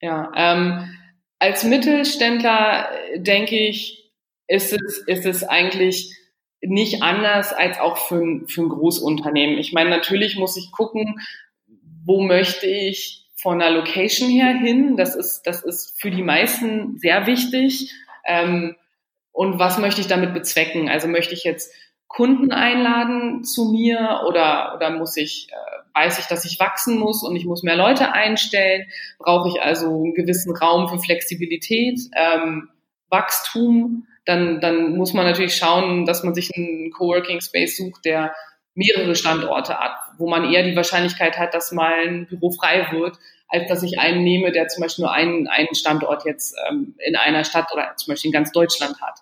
[0.00, 0.94] Ja, ähm,
[1.38, 4.12] als Mittelständler äh, denke ich,
[4.46, 6.14] ist es, ist es eigentlich
[6.60, 9.58] nicht anders als auch für, für ein Großunternehmen.
[9.58, 11.20] Ich meine, natürlich muss ich gucken,
[12.08, 14.96] wo möchte ich von der Location her hin?
[14.96, 17.92] Das ist, das ist für die meisten sehr wichtig.
[18.24, 18.76] Ähm,
[19.30, 20.88] und was möchte ich damit bezwecken?
[20.88, 21.72] Also möchte ich jetzt
[22.08, 27.22] Kunden einladen zu mir oder, oder muss ich, äh, weiß ich, dass ich wachsen muss
[27.22, 28.86] und ich muss mehr Leute einstellen?
[29.18, 32.70] Brauche ich also einen gewissen Raum für Flexibilität, ähm,
[33.10, 34.06] Wachstum?
[34.24, 38.34] Dann, dann muss man natürlich schauen, dass man sich einen Coworking Space sucht, der
[38.78, 43.18] mehrere Standorte hat, wo man eher die Wahrscheinlichkeit hat, dass mal ein Büro frei wird,
[43.48, 47.16] als dass ich einen nehme, der zum Beispiel nur einen, einen Standort jetzt ähm, in
[47.16, 49.18] einer Stadt oder zum Beispiel in ganz Deutschland hat.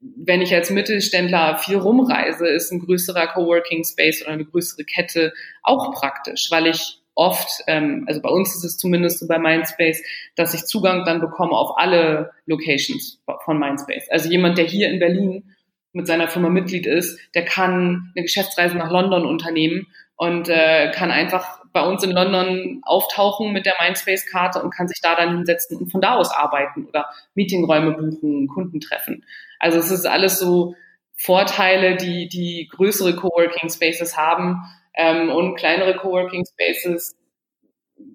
[0.00, 5.32] Wenn ich als Mittelständler viel rumreise, ist ein größerer Coworking Space oder eine größere Kette
[5.62, 10.02] auch praktisch, weil ich oft, ähm, also bei uns ist es zumindest so bei Mindspace,
[10.36, 14.08] dass ich Zugang dann bekomme auf alle Locations von Mindspace.
[14.10, 15.54] Also jemand, der hier in Berlin
[15.92, 21.10] mit seiner Firma Mitglied ist, der kann eine Geschäftsreise nach London unternehmen und äh, kann
[21.10, 25.78] einfach bei uns in London auftauchen mit der Mindspace-Karte und kann sich da dann hinsetzen
[25.78, 29.24] und von da aus arbeiten oder Meetingräume buchen, Kunden treffen.
[29.58, 30.74] Also es ist alles so
[31.14, 34.62] Vorteile, die die größere Coworking Spaces haben
[34.94, 37.16] ähm, und kleinere Coworking Spaces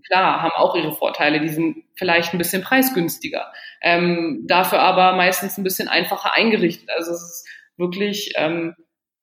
[0.05, 1.39] klar, haben auch ihre Vorteile.
[1.39, 6.89] Die sind vielleicht ein bisschen preisgünstiger, ähm, dafür aber meistens ein bisschen einfacher eingerichtet.
[6.95, 8.75] Also es ist wirklich ähm,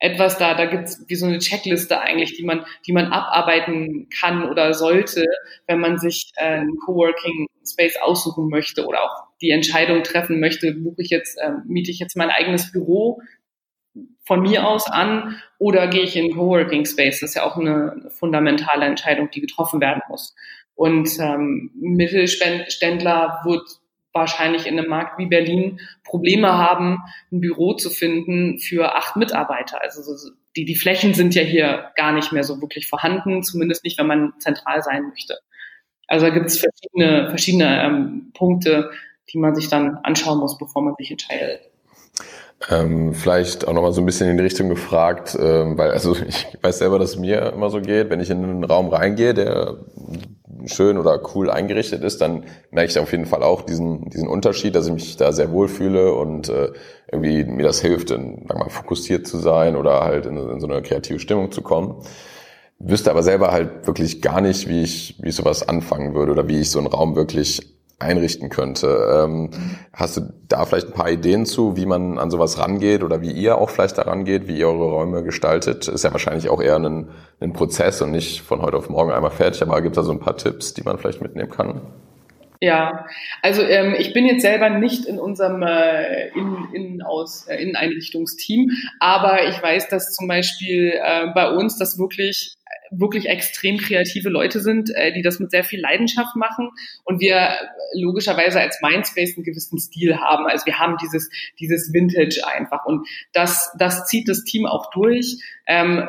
[0.03, 4.49] etwas da, da gibt's wie so eine Checkliste eigentlich, die man, die man abarbeiten kann
[4.51, 5.25] oder sollte,
[5.69, 10.73] wenn man sich äh, einen Coworking Space aussuchen möchte oder auch die Entscheidung treffen möchte,
[10.73, 13.23] buche ich jetzt, äh, miete ich jetzt mein eigenes Büro
[14.25, 17.21] von mir aus an oder gehe ich in einen Coworking Space?
[17.21, 20.35] Das ist ja auch eine fundamentale Entscheidung, die getroffen werden muss.
[20.75, 23.69] Und ähm, Mittelständler wird
[24.13, 26.99] wahrscheinlich in einem Markt wie Berlin Probleme haben,
[27.31, 29.83] ein Büro zu finden für acht Mitarbeiter.
[29.83, 30.03] Also
[30.57, 34.07] die, die Flächen sind ja hier gar nicht mehr so wirklich vorhanden, zumindest nicht, wenn
[34.07, 35.39] man zentral sein möchte.
[36.07, 38.91] Also da gibt es verschiedene, verschiedene ähm, Punkte,
[39.33, 41.72] die man sich dann anschauen muss, bevor man sich entscheidet.
[42.71, 46.47] Ähm, vielleicht auch nochmal so ein bisschen in die Richtung gefragt, ähm, weil also ich
[46.61, 49.79] weiß selber, dass es mir immer so geht, wenn ich in einen Raum reingehe, der
[50.67, 54.75] schön oder cool eingerichtet ist, dann merke ich auf jeden Fall auch diesen, diesen Unterschied,
[54.75, 56.73] dass ich mich da sehr wohl fühle und äh,
[57.11, 60.67] irgendwie mir das hilft, in, sag mal, fokussiert zu sein oder halt in, in so
[60.67, 62.03] eine kreative Stimmung zu kommen.
[62.79, 66.49] Wüsste aber selber halt wirklich gar nicht, wie ich, wie ich sowas anfangen würde oder
[66.49, 67.73] wie ich so einen Raum wirklich
[68.03, 69.25] einrichten könnte.
[69.25, 69.51] Ähm,
[69.93, 73.33] hast du da vielleicht ein paar Ideen zu, wie man an sowas rangeht oder wie
[73.33, 75.89] ihr auch vielleicht daran geht, wie ihr eure Räume gestaltet?
[75.89, 77.09] Ist ja wahrscheinlich auch eher ein,
[77.41, 80.13] ein Prozess und nicht von heute auf morgen einmal fertig, aber gibt es da so
[80.13, 81.81] ein paar Tipps, die man vielleicht mitnehmen kann?
[82.63, 83.07] Ja,
[83.43, 88.71] also ähm, ich bin jetzt selber nicht in unserem äh, Innen, Innen aus äh, Inneneinrichtungsteam,
[89.01, 92.55] aber ich weiß, dass zum Beispiel äh, bei uns das wirklich
[92.93, 96.71] wirklich extrem kreative Leute sind, äh, die das mit sehr viel Leidenschaft machen
[97.05, 97.51] und wir
[97.95, 100.47] logischerweise als Mindspace einen gewissen Stil haben.
[100.47, 105.39] Also wir haben dieses, dieses Vintage einfach und das, das zieht das Team auch durch.
[105.67, 106.09] Ähm,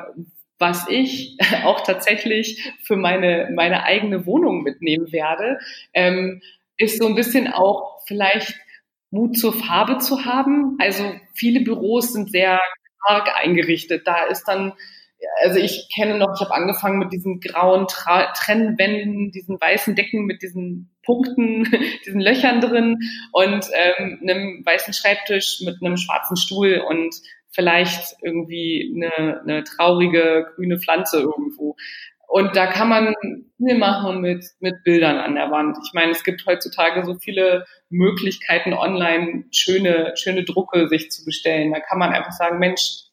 [0.63, 5.59] was ich auch tatsächlich für meine, meine eigene Wohnung mitnehmen werde,
[5.93, 6.41] ähm,
[6.77, 8.55] ist so ein bisschen auch vielleicht
[9.11, 10.77] Mut zur Farbe zu haben.
[10.79, 12.61] Also viele Büros sind sehr
[13.03, 14.07] stark eingerichtet.
[14.07, 14.73] Da ist dann
[15.41, 20.25] also ich kenne noch, ich habe angefangen mit diesen grauen Tra Trennwänden, diesen weißen Decken
[20.25, 21.63] mit diesen Punkten,
[22.05, 22.97] diesen Löchern drin
[23.31, 27.15] und ähm, einem weißen Schreibtisch mit einem schwarzen Stuhl und
[27.53, 31.75] vielleicht irgendwie eine, eine traurige grüne Pflanze irgendwo.
[32.27, 33.13] Und da kann man
[33.57, 35.77] viel machen mit, mit Bildern an der Wand.
[35.85, 41.71] Ich meine, es gibt heutzutage so viele Möglichkeiten online, schöne, schöne Drucke sich zu bestellen.
[41.71, 43.03] Da kann man einfach sagen, Mensch,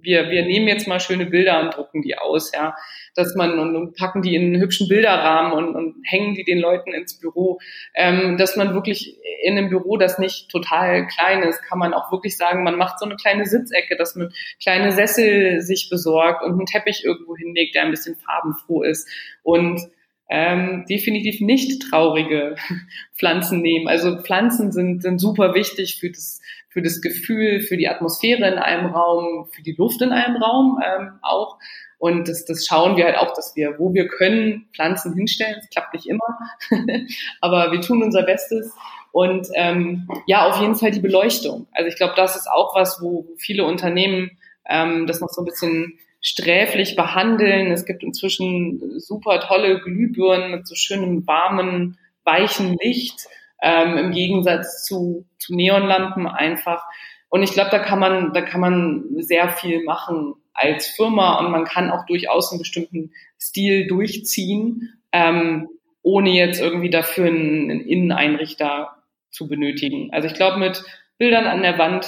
[0.00, 2.74] wir, wir nehmen jetzt mal schöne Bilder und drucken die aus, ja.
[3.14, 6.58] Dass man und, und packen die in einen hübschen Bilderrahmen und, und hängen die den
[6.58, 7.60] Leuten ins Büro.
[7.94, 12.10] Ähm, dass man wirklich in einem Büro, das nicht total klein ist, kann man auch
[12.10, 16.52] wirklich sagen, man macht so eine kleine Sitzecke, dass man kleine Sessel sich besorgt und
[16.52, 19.08] einen Teppich irgendwo hinlegt, der ein bisschen farbenfroh ist.
[19.42, 19.80] Und
[20.28, 22.56] ähm, definitiv nicht traurige
[23.16, 23.88] Pflanzen nehmen.
[23.88, 26.40] Also Pflanzen sind, sind super wichtig für das
[26.74, 30.80] für das Gefühl, für die Atmosphäre in einem Raum, für die Luft in einem Raum
[30.84, 31.56] ähm, auch.
[31.98, 35.56] Und das, das schauen wir halt auch, dass wir, wo wir können, Pflanzen hinstellen.
[35.60, 36.38] Es klappt nicht immer,
[37.40, 38.74] aber wir tun unser Bestes.
[39.12, 41.68] Und ähm, ja, auf jeden Fall die Beleuchtung.
[41.72, 44.32] Also ich glaube, das ist auch was, wo viele Unternehmen
[44.68, 47.70] ähm, das noch so ein bisschen sträflich behandeln.
[47.70, 53.26] Es gibt inzwischen super tolle Glühbirnen mit so schönem warmen, weichen Licht
[53.62, 56.82] ähm, im Gegensatz zu, zu Neonlampen einfach.
[57.28, 61.52] Und ich glaube, da kann man, da kann man sehr viel machen als Firma und
[61.52, 65.68] man kann auch durchaus einen bestimmten Stil durchziehen, ähm,
[66.00, 68.96] ohne jetzt irgendwie dafür einen, einen Inneneinrichter
[69.30, 70.08] zu benötigen.
[70.12, 70.84] Also ich glaube, mit
[71.18, 72.06] Bildern an der Wand,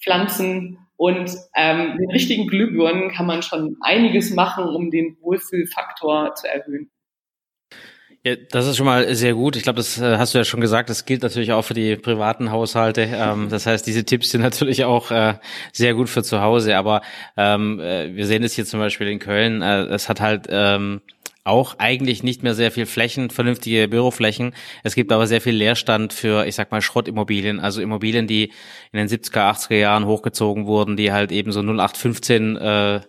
[0.00, 6.48] Pflanzen und ähm, den richtigen Glühbirnen kann man schon einiges machen, um den Wohlfühlfaktor zu
[6.48, 6.90] erhöhen.
[8.26, 9.54] Ja, das ist schon mal sehr gut.
[9.54, 10.90] Ich glaube, das äh, hast du ja schon gesagt.
[10.90, 13.06] Das gilt natürlich auch für die privaten Haushalte.
[13.16, 15.34] Ähm, das heißt, diese Tipps sind natürlich auch äh,
[15.72, 16.76] sehr gut für zu Hause.
[16.76, 17.02] Aber
[17.36, 19.62] ähm, äh, wir sehen es hier zum Beispiel in Köln.
[19.62, 21.02] Es hat halt ähm,
[21.46, 24.52] auch eigentlich nicht mehr sehr viel Flächen, vernünftige Büroflächen.
[24.82, 28.52] Es gibt aber sehr viel Leerstand für, ich sag mal, Schrottimmobilien, also Immobilien, die
[28.92, 33.00] in den 70er, 80er Jahren hochgezogen wurden, die halt eben so 0815 äh,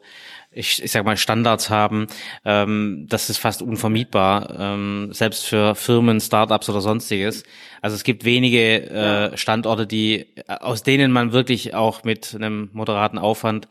[0.58, 2.08] ich, ich sag mal, Standards haben,
[2.43, 7.43] ähm, das ist fast unvermietbar, ähm, selbst für Firmen, Startups oder sonstiges.
[7.82, 13.19] Also es gibt wenige äh, Standorte, die aus denen man wirklich auch mit einem moderaten
[13.19, 13.67] Aufwand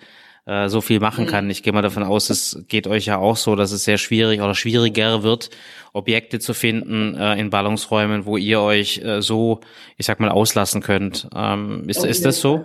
[0.46, 1.28] äh, so viel machen mhm.
[1.28, 1.50] kann.
[1.50, 4.40] Ich gehe mal davon aus, es geht euch ja auch so, dass es sehr schwierig
[4.40, 5.50] oder schwieriger wird,
[5.92, 9.60] Objekte zu finden äh, in Ballungsräumen, wo ihr euch äh, so,
[9.96, 11.28] ich sag mal, auslassen könnt.
[11.34, 12.64] Ähm, ist, ist das so?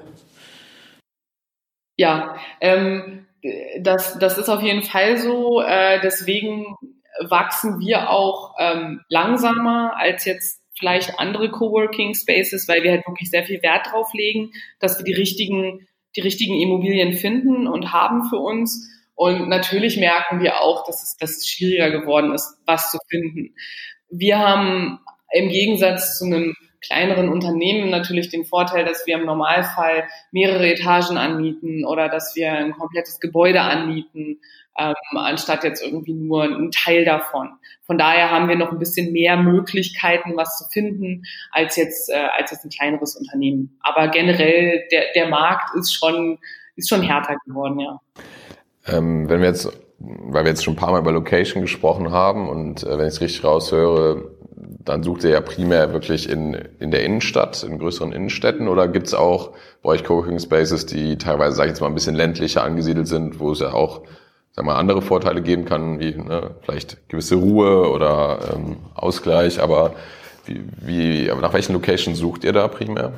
[1.98, 3.28] Ja, ähm,
[3.80, 5.62] das, das ist auf jeden Fall so.
[5.62, 6.76] Äh, deswegen
[7.28, 13.30] wachsen wir auch ähm, langsamer als jetzt vielleicht andere Coworking Spaces, weil wir halt wirklich
[13.30, 18.26] sehr viel Wert drauf legen, dass wir die richtigen, die richtigen Immobilien finden und haben
[18.30, 18.90] für uns.
[19.16, 23.56] Und natürlich merken wir auch, dass es, dass es schwieriger geworden ist, was zu finden.
[24.10, 25.00] Wir haben
[25.32, 31.18] im Gegensatz zu einem kleineren Unternehmen natürlich den Vorteil, dass wir im Normalfall mehrere Etagen
[31.18, 34.40] anmieten oder dass wir ein komplettes Gebäude anmieten,
[34.78, 37.50] ähm, anstatt jetzt irgendwie nur einen Teil davon.
[37.86, 42.28] Von daher haben wir noch ein bisschen mehr Möglichkeiten, was zu finden, als jetzt, äh,
[42.38, 43.78] als jetzt ein kleineres Unternehmen.
[43.82, 46.40] Aber generell, der, der Markt ist schon,
[46.76, 48.00] ist schon härter geworden, ja.
[48.88, 49.72] Ähm, wenn wir jetzt
[50.04, 53.14] weil wir jetzt schon ein paar Mal über Location gesprochen haben und äh, wenn ich
[53.14, 54.32] es richtig raushöre,
[54.84, 59.14] dann sucht ihr ja primär wirklich in, in der Innenstadt, in größeren Innenstädten oder gibt's
[59.14, 63.08] auch bei euch Coworking Spaces, die teilweise, sage ich jetzt mal, ein bisschen ländlicher angesiedelt
[63.08, 64.02] sind, wo es ja auch
[64.54, 69.94] sag mal, andere Vorteile geben kann, wie ne, vielleicht gewisse Ruhe oder ähm, Ausgleich, aber
[70.46, 73.14] wie, wie, aber nach welchen Locations sucht ihr da primär?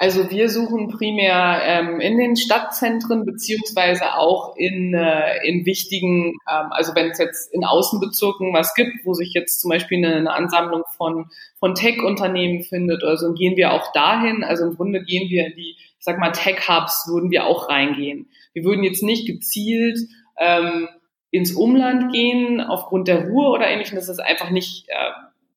[0.00, 6.68] Also wir suchen primär ähm, in den Stadtzentren beziehungsweise auch in, äh, in wichtigen, ähm,
[6.70, 10.32] also wenn es jetzt in Außenbezirken was gibt, wo sich jetzt zum Beispiel eine, eine
[10.32, 11.26] Ansammlung von,
[11.58, 14.44] von Tech-Unternehmen findet oder so, gehen wir auch dahin.
[14.44, 18.30] Also im Grunde gehen wir in die, ich sag mal, Tech-Hubs würden wir auch reingehen.
[18.52, 19.98] Wir würden jetzt nicht gezielt
[20.38, 20.88] ähm,
[21.32, 23.96] ins Umland gehen aufgrund der Ruhe oder ähnlichem.
[23.96, 25.10] Das ist einfach nicht, äh,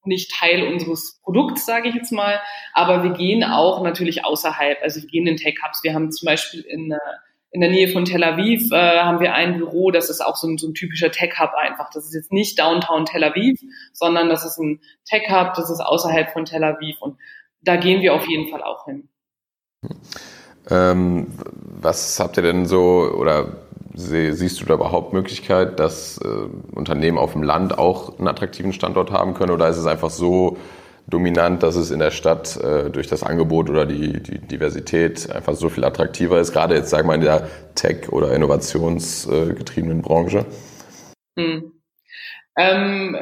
[0.06, 2.40] nicht Teil unseres Produkts, sage ich jetzt mal.
[2.74, 4.80] Aber wir gehen auch natürlich außerhalb.
[4.82, 5.84] Also wir gehen in Tech-Hubs.
[5.84, 6.98] Wir haben zum Beispiel in, äh,
[7.52, 10.48] in der Nähe von Tel Aviv äh, haben wir ein Büro, das ist auch so
[10.48, 11.90] ein, so ein typischer Tech-Hub einfach.
[11.94, 13.60] Das ist jetzt nicht Downtown Tel Aviv,
[13.94, 17.02] sondern das ist ein Tech-Hub, das ist außerhalb von Tel Aviv.
[17.02, 17.18] Und
[17.62, 19.10] da gehen wir auf jeden Fall auch hin.
[20.70, 21.28] Ähm,
[21.82, 23.58] was habt ihr denn so oder
[23.94, 26.28] siehst du da überhaupt Möglichkeit, dass äh,
[26.76, 30.58] Unternehmen auf dem Land auch einen attraktiven Standort haben können oder ist es einfach so
[31.08, 35.56] dominant, dass es in der Stadt äh, durch das Angebot oder die, die Diversität einfach
[35.56, 40.46] so viel attraktiver ist, gerade jetzt sagen wir in der Tech- oder innovationsgetriebenen Branche?
[41.38, 41.74] Hm.
[42.58, 43.18] Ähm,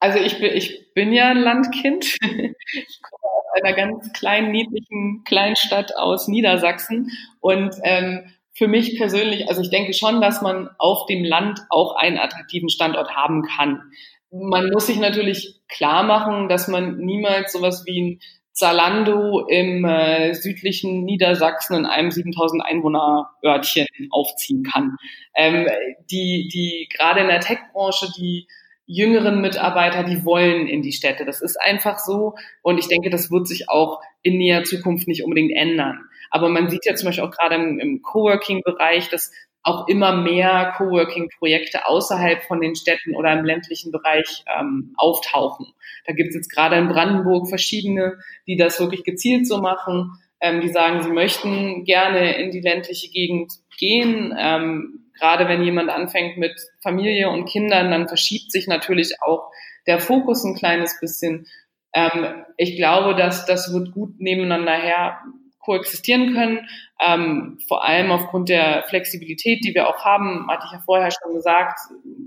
[0.00, 2.04] also ich bin, ich bin ja ein Landkind.
[2.22, 9.48] ich komme aus einer ganz kleinen, niedlichen Kleinstadt aus Niedersachsen und ähm, für mich persönlich,
[9.48, 13.82] also ich denke schon, dass man auf dem Land auch einen attraktiven Standort haben kann.
[14.30, 18.20] Man muss sich natürlich klar machen, dass man niemals sowas wie ein
[18.52, 24.96] Zalando im äh, südlichen Niedersachsen in einem 7000 Einwohner Örtchen aufziehen kann.
[25.34, 25.66] Ähm,
[26.08, 28.46] die, die, gerade in der Tech-Branche, die
[28.86, 31.24] jüngeren Mitarbeiter, die wollen in die Städte.
[31.24, 32.34] Das ist einfach so.
[32.62, 36.04] Und ich denke, das wird sich auch in näher Zukunft nicht unbedingt ändern.
[36.30, 39.30] Aber man sieht ja zum Beispiel auch gerade im, im Coworking-Bereich, dass
[39.64, 45.66] auch immer mehr Coworking-Projekte außerhalb von den Städten oder im ländlichen Bereich ähm, auftauchen.
[46.06, 50.60] Da gibt es jetzt gerade in Brandenburg verschiedene, die das wirklich gezielt so machen, ähm,
[50.60, 54.34] die sagen, sie möchten gerne in die ländliche Gegend gehen.
[54.38, 59.50] Ähm, gerade wenn jemand anfängt mit Familie und Kindern, dann verschiebt sich natürlich auch
[59.86, 61.46] der Fokus ein kleines bisschen.
[61.94, 65.20] Ähm, ich glaube, dass das wird gut nebeneinander her
[65.64, 66.68] koexistieren können.
[67.00, 71.34] Ähm, vor allem aufgrund der Flexibilität, die wir auch haben, hatte ich ja vorher schon
[71.34, 71.78] gesagt,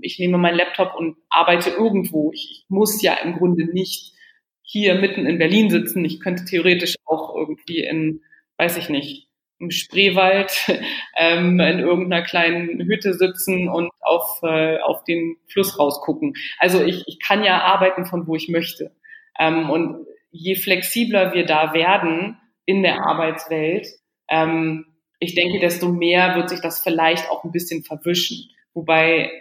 [0.02, 2.32] ich nehme meinen Laptop und arbeite irgendwo.
[2.32, 4.14] Ich, ich muss ja im Grunde nicht
[4.62, 6.04] hier mitten in Berlin sitzen.
[6.04, 8.20] Ich könnte theoretisch auch irgendwie in,
[8.58, 9.28] weiß ich nicht,
[9.60, 10.52] im Spreewald
[11.16, 16.34] ähm, in irgendeiner kleinen Hütte sitzen und auf, äh, auf den Fluss rausgucken.
[16.58, 18.92] Also ich, ich kann ja arbeiten von wo ich möchte.
[19.38, 23.88] Ähm, und je flexibler wir da werden, in der Arbeitswelt.
[24.28, 24.84] Ähm,
[25.18, 28.50] ich denke, desto mehr wird sich das vielleicht auch ein bisschen verwischen.
[28.74, 29.32] Wobei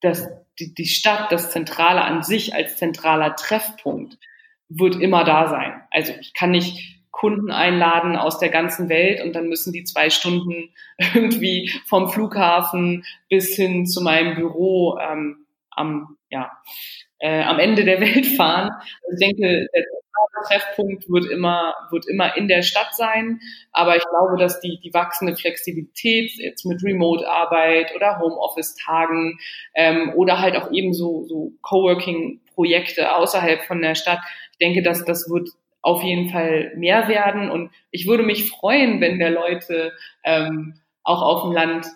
[0.00, 0.26] das,
[0.58, 4.18] die, die Stadt, das Zentrale an sich als zentraler Treffpunkt
[4.70, 5.82] wird immer da sein.
[5.90, 10.08] Also ich kann nicht Kunden einladen aus der ganzen Welt und dann müssen die zwei
[10.08, 10.70] Stunden
[11.14, 16.50] irgendwie vom Flughafen bis hin zu meinem Büro ähm, am, ja,
[17.18, 18.70] äh, am Ende der Welt fahren.
[19.02, 19.84] Also ich denke, der
[20.46, 23.40] Treffpunkt wird immer, wird immer in der Stadt sein.
[23.72, 29.38] Aber ich glaube, dass die, die wachsende Flexibilität jetzt mit Remote-Arbeit oder Homeoffice-Tagen
[29.74, 34.20] ähm, oder halt auch eben so, so Coworking-Projekte außerhalb von der Stadt,
[34.52, 35.50] ich denke, dass das wird
[35.82, 37.50] auf jeden Fall mehr werden.
[37.50, 39.92] Und ich würde mich freuen, wenn der Leute
[40.24, 41.86] ähm, auch auf dem Land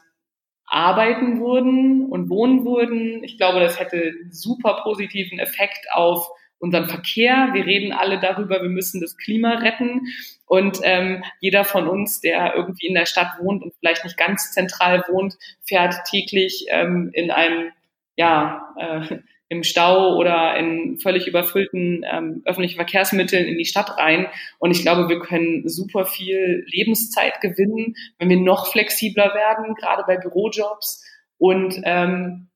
[0.70, 3.22] arbeiten würden und wohnen würden.
[3.24, 6.28] Ich glaube, das hätte super positiven Effekt auf
[6.58, 7.50] unseren Verkehr.
[7.52, 10.08] Wir reden alle darüber, wir müssen das Klima retten.
[10.46, 14.52] Und ähm, jeder von uns, der irgendwie in der Stadt wohnt und vielleicht nicht ganz
[14.52, 17.70] zentral wohnt, fährt täglich ähm, in einem,
[18.16, 24.26] ja, äh, im Stau oder in völlig überfüllten ähm, öffentlichen Verkehrsmitteln in die Stadt rein.
[24.58, 30.04] Und ich glaube, wir können super viel Lebenszeit gewinnen, wenn wir noch flexibler werden, gerade
[30.06, 31.02] bei Bürojobs.
[31.38, 32.48] Und ähm,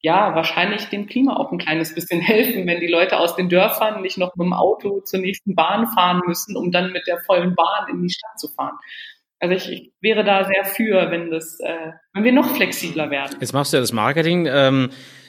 [0.00, 4.02] ja, wahrscheinlich dem Klima auch ein kleines bisschen helfen, wenn die Leute aus den Dörfern
[4.02, 7.54] nicht noch mit dem Auto zur nächsten Bahn fahren müssen, um dann mit der vollen
[7.54, 8.76] Bahn in die Stadt zu fahren.
[9.38, 13.36] Also ich, ich wäre da sehr für, wenn das, äh, wenn wir noch flexibler werden.
[13.40, 14.46] Jetzt machst du ja das Marketing.
[14.50, 15.19] Ähm Äh,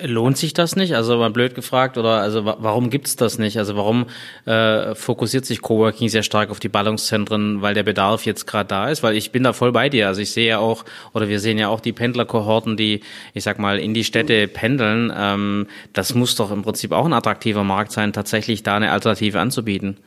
[0.00, 0.96] lohnt sich das nicht?
[0.96, 3.58] Also mal blöd gefragt, oder also warum gibt's das nicht?
[3.58, 4.06] Also warum
[4.44, 8.88] äh, fokussiert sich Coworking sehr stark auf die Ballungszentren, weil der Bedarf jetzt gerade da
[8.88, 9.02] ist?
[9.02, 10.08] Weil ich bin da voll bei dir.
[10.08, 13.02] Also ich sehe ja auch, oder wir sehen ja auch die Pendlerkohorten, die,
[13.34, 15.12] ich sag mal, in die Städte pendeln.
[15.16, 19.38] Ähm, das muss doch im Prinzip auch ein attraktiver Markt sein, tatsächlich da eine Alternative
[19.38, 19.98] anzubieten.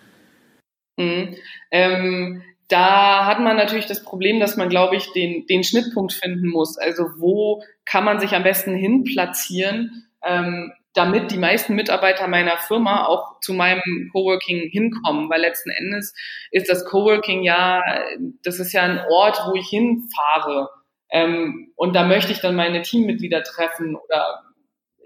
[0.97, 1.35] Mhm.
[1.71, 6.49] Ähm, da hat man natürlich das Problem, dass man, glaube ich, den, den Schnittpunkt finden
[6.49, 6.77] muss.
[6.77, 12.57] Also wo kann man sich am besten hin platzieren, ähm, damit die meisten Mitarbeiter meiner
[12.57, 16.13] Firma auch zu meinem Coworking hinkommen, weil letzten Endes
[16.51, 17.83] ist das Coworking ja,
[18.43, 20.69] das ist ja ein Ort, wo ich hinfahre.
[21.11, 24.41] Ähm, und da möchte ich dann meine Teammitglieder treffen oder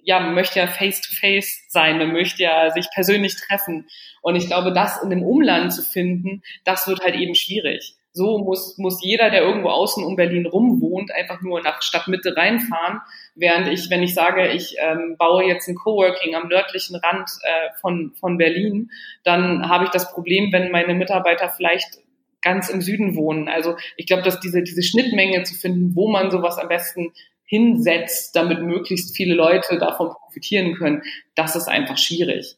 [0.03, 3.87] ja, man möchte ja face to face sein, man möchte ja sich persönlich treffen.
[4.21, 7.95] Und ich glaube, das in dem Umland zu finden, das wird halt eben schwierig.
[8.11, 12.35] So muss, muss jeder, der irgendwo außen um Berlin rum wohnt, einfach nur nach Stadtmitte
[12.35, 13.01] reinfahren.
[13.35, 17.69] Während ich, wenn ich sage, ich ähm, baue jetzt ein Coworking am nördlichen Rand äh,
[17.79, 18.89] von, von Berlin,
[19.23, 21.99] dann habe ich das Problem, wenn meine Mitarbeiter vielleicht
[22.41, 23.47] ganz im Süden wohnen.
[23.47, 27.13] Also ich glaube, dass diese, diese Schnittmenge zu finden, wo man sowas am besten
[27.49, 31.01] hinsetzt, damit möglichst viele Leute davon profitieren können,
[31.35, 32.55] das ist einfach schwierig.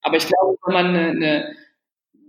[0.00, 1.56] Aber ich glaube, wenn man eine, eine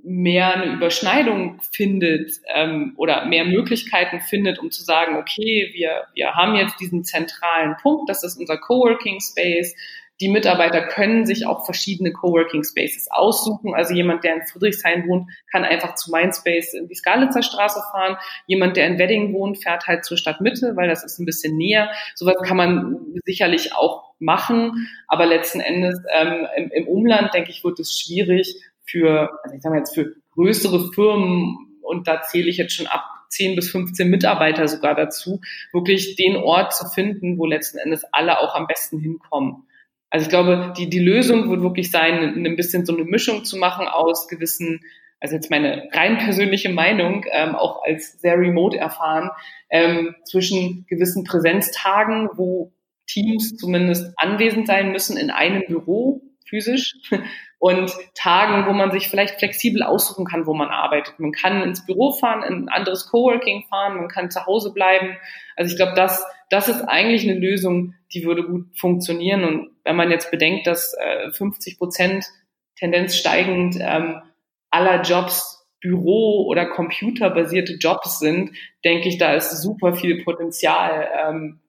[0.03, 6.33] mehr eine Überschneidung findet ähm, oder mehr Möglichkeiten findet, um zu sagen, okay, wir, wir
[6.33, 9.75] haben jetzt diesen zentralen Punkt, das ist unser Coworking Space,
[10.21, 13.73] die Mitarbeiter können sich auch verschiedene Coworking Spaces aussuchen.
[13.73, 18.17] Also jemand, der in Friedrichshain wohnt, kann einfach zu Mindspace in die Skalitzer Straße fahren.
[18.45, 21.91] Jemand, der in Wedding wohnt, fährt halt zur Stadtmitte, weil das ist ein bisschen näher.
[22.15, 24.87] Sowas kann man sicherlich auch machen.
[25.07, 29.61] Aber letzten Endes ähm, im, im Umland, denke ich, wird es schwierig für, also ich
[29.61, 33.71] sage mal jetzt für größere Firmen, und da zähle ich jetzt schon ab 10 bis
[33.71, 35.41] 15 Mitarbeiter sogar dazu,
[35.73, 39.65] wirklich den Ort zu finden, wo letzten Endes alle auch am besten hinkommen.
[40.11, 43.57] Also ich glaube, die, die Lösung wird wirklich sein, ein bisschen so eine Mischung zu
[43.57, 44.81] machen aus gewissen,
[45.21, 49.31] also jetzt meine rein persönliche Meinung, ähm, auch als sehr remote erfahren,
[49.69, 52.73] ähm, zwischen gewissen Präsenztagen, wo
[53.07, 56.21] Teams zumindest anwesend sein müssen in einem Büro
[56.51, 56.95] physisch
[57.59, 61.19] und Tagen, wo man sich vielleicht flexibel aussuchen kann, wo man arbeitet.
[61.19, 65.15] Man kann ins Büro fahren, in ein anderes Coworking fahren, man kann zu Hause bleiben.
[65.55, 69.45] Also ich glaube, das, das ist eigentlich eine Lösung, die würde gut funktionieren.
[69.45, 72.25] Und wenn man jetzt bedenkt, dass äh, 50 Prozent
[72.75, 74.21] Tendenz steigend ähm,
[74.69, 78.51] aller Jobs Büro- oder computerbasierte Jobs sind,
[78.85, 81.59] denke ich, da ist super viel Potenzial ähm,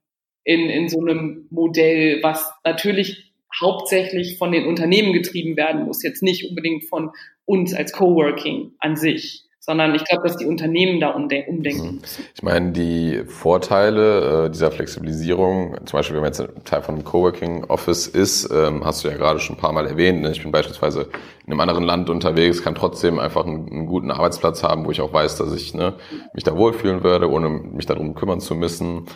[0.45, 6.23] in, in so einem Modell, was natürlich hauptsächlich von den Unternehmen getrieben werden muss, jetzt
[6.23, 7.11] nicht unbedingt von
[7.45, 12.01] uns als Coworking an sich sondern ich glaube, dass die Unternehmen da umdenken mhm.
[12.35, 16.97] Ich meine, die Vorteile äh, dieser Flexibilisierung, zum Beispiel, wenn man jetzt ein Teil von
[16.97, 20.21] einem Coworking Office ist, ähm, hast du ja gerade schon ein paar Mal erwähnt.
[20.21, 20.33] Ne?
[20.33, 21.11] Ich bin beispielsweise
[21.47, 25.01] in einem anderen Land unterwegs, kann trotzdem einfach einen, einen guten Arbeitsplatz haben, wo ich
[25.01, 25.95] auch weiß, dass ich ne,
[26.35, 29.07] mich da wohlfühlen würde, ohne mich darum kümmern zu müssen.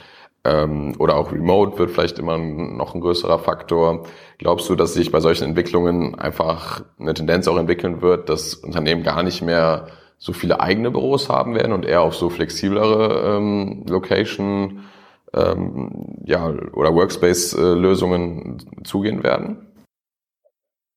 [0.46, 4.06] Ähm, oder auch Remote wird vielleicht immer noch ein größerer Faktor.
[4.38, 9.02] Glaubst du, dass sich bei solchen Entwicklungen einfach eine Tendenz auch entwickeln wird, dass Unternehmen
[9.02, 9.88] gar nicht mehr
[10.18, 14.84] so viele eigene Büros haben werden und eher auf so flexiblere ähm, Location
[15.34, 19.66] ähm, ja, oder Workspace-Lösungen zugehen werden?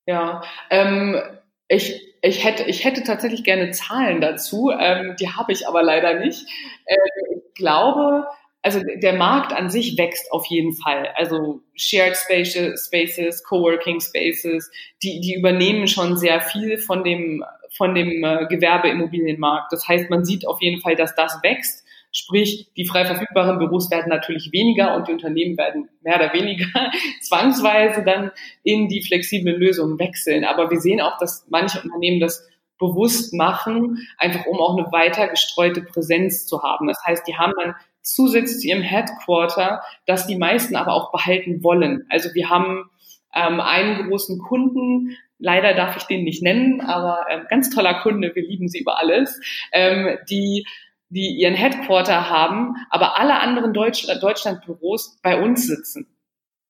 [0.06, 1.20] Ja, ähm,
[1.68, 6.20] ich, ich, hätte, ich hätte tatsächlich gerne Zahlen dazu, ähm, die habe ich aber leider
[6.20, 6.48] nicht.
[6.88, 8.26] Ähm, ich glaube,
[8.62, 11.10] also der Markt an sich wächst auf jeden Fall.
[11.16, 14.70] Also Shared Spaces, Spaces Coworking Spaces,
[15.02, 17.44] die, die übernehmen schon sehr viel von dem,
[17.78, 19.72] von dem äh, Gewerbeimmobilienmarkt.
[19.72, 21.86] Das heißt, man sieht auf jeden Fall, dass das wächst.
[22.12, 26.66] Sprich, die frei verfügbaren Büros werden natürlich weniger und die Unternehmen werden mehr oder weniger
[27.22, 28.32] zwangsweise dann
[28.64, 30.44] in die flexiblen Lösungen wechseln.
[30.44, 32.50] Aber wir sehen auch, dass manche Unternehmen das
[32.80, 36.88] bewusst machen, einfach um auch eine weiter gestreute Präsenz zu haben.
[36.88, 41.64] Das heißt, die haben dann zusätzlich zu ihrem Headquarter, das die meisten aber auch behalten
[41.64, 42.06] wollen.
[42.10, 42.90] Also wir haben
[43.34, 48.32] ähm, einen großen Kunden, leider darf ich den nicht nennen, aber ähm, ganz toller Kunde,
[48.34, 49.40] wir lieben sie über alles,
[49.72, 50.66] ähm, die
[51.10, 56.08] die ihren Headquarter haben, aber alle anderen Deutsch Deutschlandbüros bei uns sitzen.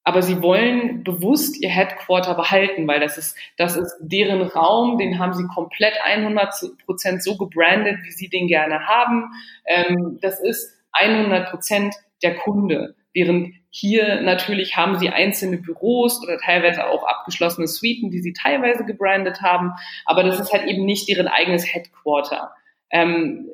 [0.05, 5.19] Aber sie wollen bewusst ihr Headquarter behalten, weil das ist, das ist deren Raum, den
[5.19, 6.55] haben sie komplett 100
[6.85, 9.29] Prozent so gebrandet, wie sie den gerne haben.
[9.65, 12.95] Ähm, das ist 100 Prozent der Kunde.
[13.13, 18.85] Während hier natürlich haben sie einzelne Büros oder teilweise auch abgeschlossene Suiten, die sie teilweise
[18.85, 19.73] gebrandet haben,
[20.05, 22.51] aber das ist halt eben nicht deren eigenes Headquarter.
[22.91, 23.49] Ähm,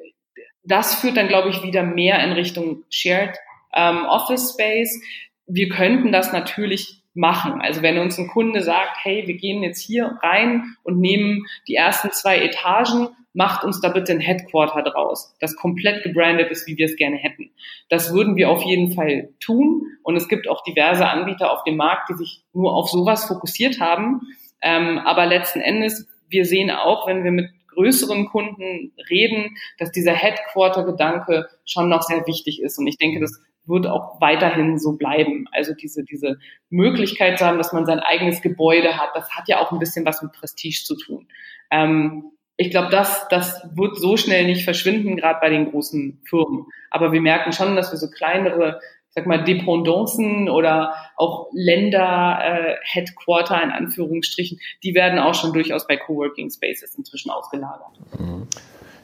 [0.64, 3.38] das führt dann, glaube ich, wieder mehr in Richtung Shared
[3.74, 5.02] ähm, Office Space.
[5.48, 7.62] wir könnten das natürlich machen.
[7.62, 11.76] Also wenn uns ein Kunde sagt, hey, wir gehen jetzt hier rein und nehmen die
[11.76, 16.78] ersten zwei Etagen, macht uns da bitte ein Headquarter draus, das komplett gebrandet ist, wie
[16.78, 17.52] wir es gerne hätten.
[17.90, 19.84] Das würden wir auf jeden Fall tun.
[20.04, 23.80] Und es gibt auch diverse Anbieter auf dem Markt, die sich nur auf sowas fokussiert
[23.80, 24.22] haben.
[24.62, 30.14] Ähm, aber letzten Endes, wir sehen auch, wenn wir mit größeren Kunden reden, dass dieser
[30.14, 32.80] Headquarter-Gedanke schon noch sehr wichtig ist.
[32.80, 35.46] Und ich denke, das wird auch weiterhin so bleiben.
[35.52, 36.38] Also diese, diese
[36.70, 40.06] Möglichkeit zu haben, dass man sein eigenes Gebäude hat, das hat ja auch ein bisschen
[40.06, 41.28] was mit Prestige zu tun.
[41.72, 46.68] Ähm, ich glaube, das, das wird so schnell nicht verschwinden, gerade bei den großen Firmen.
[46.90, 48.80] Aber wir merken schon, dass wir so kleinere,
[49.10, 55.98] sag mal, Dependancen oder auch Länder-Headquarter äh, in Anführungsstrichen, die werden auch schon durchaus bei
[55.98, 58.00] Coworking Spaces inzwischen ausgelagert.
[58.18, 58.48] Mhm.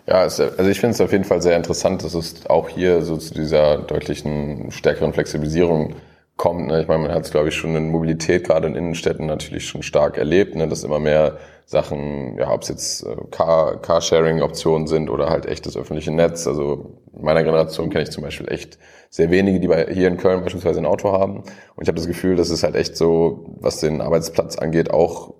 [0.07, 3.01] Ja, es, also ich finde es auf jeden Fall sehr interessant, dass es auch hier
[3.01, 5.95] so zu dieser deutlichen stärkeren Flexibilisierung
[6.37, 6.67] kommt.
[6.67, 6.81] Ne?
[6.81, 9.83] Ich meine, man hat es, glaube ich, schon in Mobilität gerade in Innenstädten natürlich schon
[9.83, 10.67] stark erlebt, ne?
[10.67, 15.77] dass immer mehr Sachen, ja, ob es jetzt äh, Car Carsharing-Optionen sind oder halt echtes
[15.77, 16.47] öffentliche Netz.
[16.47, 18.77] Also in meiner Generation kenne ich zum Beispiel echt
[19.09, 21.37] sehr wenige, die bei, hier in Köln beispielsweise ein Auto haben.
[21.37, 25.33] Und ich habe das Gefühl, dass es halt echt so, was den Arbeitsplatz angeht, auch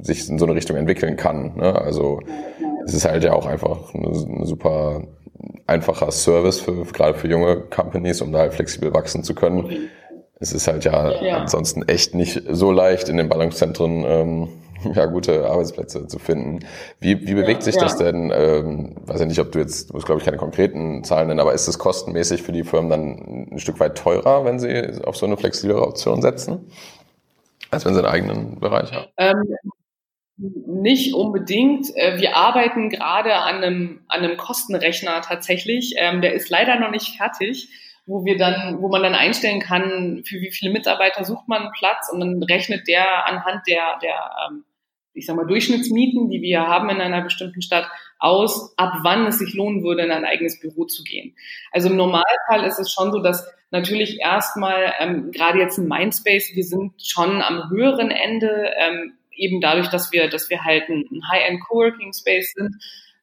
[0.00, 1.56] sich in so eine Richtung entwickeln kann.
[1.56, 1.74] Ne?
[1.74, 2.20] Also
[2.84, 5.02] es ist halt ja auch einfach eine, eine super
[5.66, 9.90] einfacher Service für, gerade für junge Companies, um da halt flexibel wachsen zu können.
[10.40, 11.38] Es ist halt ja, ja.
[11.38, 14.48] ansonsten echt nicht so leicht in den Ballungszentren ähm,
[14.94, 16.60] ja, gute Arbeitsplätze zu finden.
[17.00, 17.82] Wie, wie bewegt ja, sich ja.
[17.82, 18.32] das denn?
[18.34, 21.40] Ähm, weiß ja nicht, ob du jetzt, du musst glaube ich keine konkreten Zahlen nennen,
[21.40, 25.16] aber ist es kostenmäßig für die Firmen dann ein Stück weit teurer, wenn sie auf
[25.16, 26.70] so eine flexiblere Option setzen,
[27.70, 29.08] als wenn sie einen eigenen Bereich haben?
[29.16, 29.42] Ähm,
[30.38, 31.88] nicht unbedingt.
[31.96, 35.94] Äh, wir arbeiten gerade an einem, an einem Kostenrechner tatsächlich.
[35.98, 37.68] Ähm, der ist leider noch nicht fertig,
[38.06, 42.08] wo wir dann, wo man dann einstellen kann, für wie viele Mitarbeiter sucht man Platz
[42.10, 44.64] und dann rechnet der anhand der, der, ähm,
[45.18, 47.88] ich sag mal, Durchschnittsmieten, die wir haben in einer bestimmten Stadt,
[48.18, 51.34] aus, ab wann es sich lohnen würde, in ein eigenes Büro zu gehen.
[51.72, 56.54] Also im Normalfall ist es schon so, dass natürlich erstmal, ähm, gerade jetzt in Mindspace,
[56.54, 61.06] wir sind schon am höheren Ende, ähm, eben dadurch, dass wir, dass wir halt ein
[61.30, 62.74] High-End Coworking Space sind.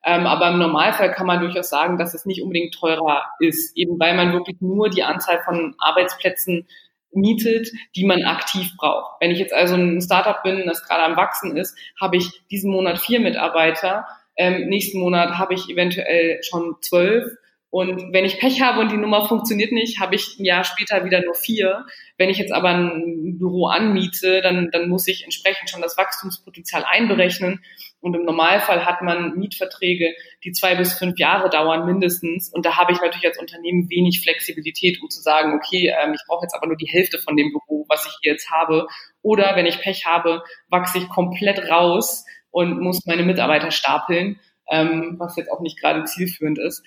[0.08, 4.00] Ähm, aber im Normalfall kann man durchaus sagen, dass es nicht unbedingt teurer ist, eben
[4.00, 6.68] weil man wirklich nur die Anzahl von Arbeitsplätzen
[7.16, 9.22] mietet, die man aktiv braucht.
[9.22, 12.72] Wenn ich jetzt also ein Startup bin, das gerade am Wachsen ist, habe ich diesen
[12.72, 14.06] Monat vier Mitarbeiter,
[14.38, 17.38] ähm, nächsten Monat habe ich eventuell schon zwölf
[17.70, 21.04] und wenn ich Pech habe und die Nummer funktioniert nicht, habe ich ein Jahr später
[21.04, 21.86] wieder nur vier.
[22.18, 26.86] Wenn ich jetzt aber ein Büro anmiete, dann, dann muss ich entsprechend schon das Wachstumspotenzial
[26.86, 27.64] einberechnen.
[28.00, 30.14] Und im Normalfall hat man Mietverträge,
[30.46, 32.50] die zwei bis fünf Jahre dauern mindestens.
[32.54, 36.22] Und da habe ich natürlich als Unternehmen wenig Flexibilität, um zu sagen, okay, ähm, ich
[36.28, 38.88] brauche jetzt aber nur die Hälfte von dem Büro, was ich hier jetzt habe.
[39.22, 44.40] Oder wenn ich Pech habe, wachse ich komplett raus und muss meine Mitarbeiter stapeln,
[44.72, 46.84] ähm, was jetzt auch nicht gerade zielführend ist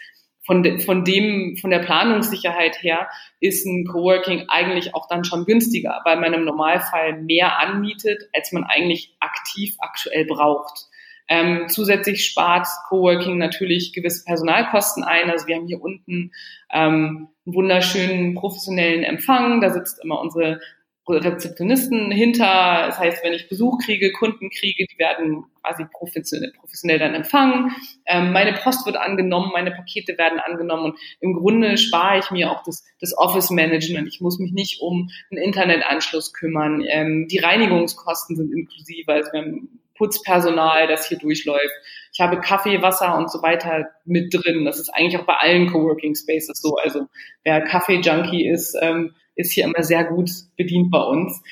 [0.48, 3.06] von, de, von dem, von der Planungssicherheit her
[3.38, 8.50] ist ein Coworking eigentlich auch dann schon günstiger, weil man im Normalfall mehr anmietet, als
[8.52, 10.86] man eigentlich aktiv aktuell braucht.
[11.28, 15.30] Ähm, zusätzlich spart Coworking natürlich gewisse Personalkosten ein.
[15.30, 16.32] Also wir haben hier unten
[16.72, 19.60] ähm, einen wunderschönen professionellen Empfang.
[19.60, 20.60] Da sitzt immer unsere
[21.08, 22.84] Rezeptionisten hinter.
[22.86, 27.72] Das heißt, wenn ich Besuch kriege, Kunden kriege, die werden quasi professionell, professionell dann empfangen.
[28.06, 32.50] Ähm, meine Post wird angenommen, meine Pakete werden angenommen und im Grunde spare ich mir
[32.50, 34.08] auch das, das Office-Management.
[34.08, 36.82] Ich muss mich nicht um einen Internetanschluss kümmern.
[36.86, 39.12] Ähm, die Reinigungskosten sind inklusive.
[39.12, 41.74] Also wir haben Putzpersonal, das hier durchläuft.
[42.12, 44.64] Ich habe Kaffee, Wasser und so weiter mit drin.
[44.64, 46.76] Das ist eigentlich auch bei allen Coworking Spaces so.
[46.76, 47.06] Also
[47.44, 51.42] wer Kaffee-Junkie ist, ähm, ist hier immer sehr gut bedient bei uns.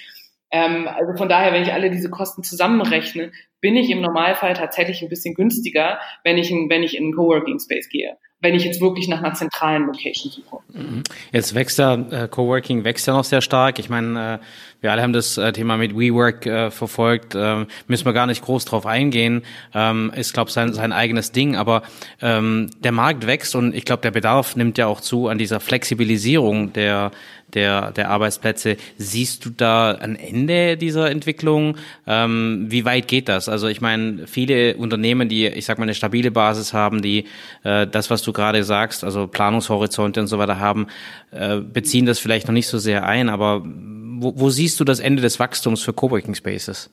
[0.51, 5.03] Ähm, also von daher, wenn ich alle diese Kosten zusammenrechne, bin ich im Normalfall tatsächlich
[5.03, 8.65] ein bisschen günstiger, wenn ich in, wenn ich in einen Coworking Space gehe wenn ich
[8.65, 10.59] jetzt wirklich nach einer zentralen Location suche.
[10.73, 11.03] Mhm.
[11.33, 13.79] Jetzt wächst ja, äh, Coworking wächst ja noch sehr stark.
[13.79, 14.47] Ich meine, äh,
[14.83, 18.43] wir alle haben das äh, Thema mit WeWork äh, verfolgt, äh, müssen wir gar nicht
[18.43, 19.43] groß drauf eingehen.
[19.75, 21.83] Ähm, ist, glaube sein, sein eigenes Ding, aber
[22.21, 25.59] ähm, der Markt wächst und ich glaube, der Bedarf nimmt ja auch zu an dieser
[25.59, 27.13] Flexibilisierung der
[27.55, 28.77] der, der Arbeitsplätze.
[28.99, 31.77] Siehst du da ein Ende dieser Entwicklung?
[32.07, 33.46] Ähm, wie weit geht das?
[33.49, 37.27] Also ich meine, viele Unternehmen, die, ich sag mal, eine stabile Basis haben, die
[37.65, 40.87] äh, das, was du gerade sagst, also Planungshorizonte und so weiter haben,
[41.31, 45.01] äh, beziehen das vielleicht noch nicht so sehr ein, aber wo, wo siehst du das
[45.01, 46.91] Ende des Wachstums für Coworking Spaces?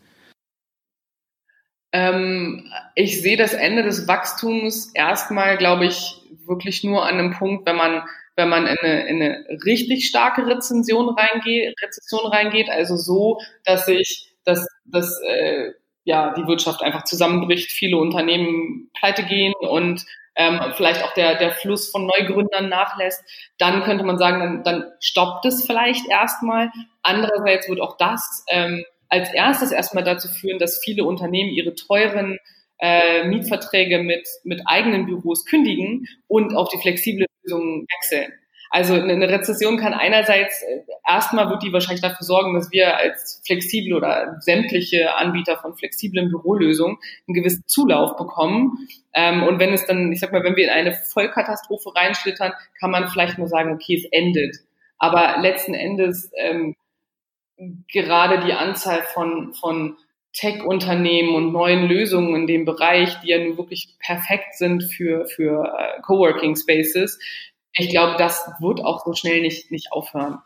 [1.91, 7.66] Ähm, ich sehe das Ende des Wachstums erstmal, glaube ich, wirklich nur an einem Punkt,
[7.66, 8.04] wenn man
[8.36, 13.86] wenn man in eine, in eine richtig starke Rezension reingeht, Rezession reingeht, also so, dass
[13.86, 15.72] sich dass, dass äh,
[16.04, 21.51] ja die Wirtschaft einfach zusammenbricht, viele Unternehmen pleite gehen und ähm, vielleicht auch der, der
[21.51, 23.24] Fluss von Neugründern nachlässt,
[23.60, 26.72] dann könnte man sagen, dann, dann stoppt es vielleicht erstmal.
[27.04, 32.39] Andererseits wird auch das ähm, als erstes erstmal dazu führen, dass viele Unternehmen ihre teuren
[32.80, 38.34] äh, Mietverträge mit, mit eigenen Büros kündigen und auf die flexible Lösung wechseln.
[38.74, 43.40] Also eine Rezession kann einerseits äh, erstmal wird die wahrscheinlich dafür sorgen, dass wir als
[43.46, 46.98] flexible oder sämtliche Anbieter von flexiblen Bürolösungen
[47.28, 48.80] einen gewissen Zulauf bekommen.
[49.14, 52.90] Ähm, und wenn es dann, ich sag mal, wenn wir in eine Vollkatastrophe reinschlittern, kann
[52.90, 54.58] man vielleicht nur sagen, okay, es endet.
[54.98, 56.76] Aber letzten Endes ähm,
[57.94, 59.98] gerade die Anzahl von, von
[60.34, 65.76] Tech-Unternehmen und neuen Lösungen in dem Bereich, die ja nun wirklich perfekt sind für, für
[65.78, 67.20] äh, Coworking Spaces,
[67.76, 70.40] ich glaube, das wird auch so schnell nicht, nicht aufhören.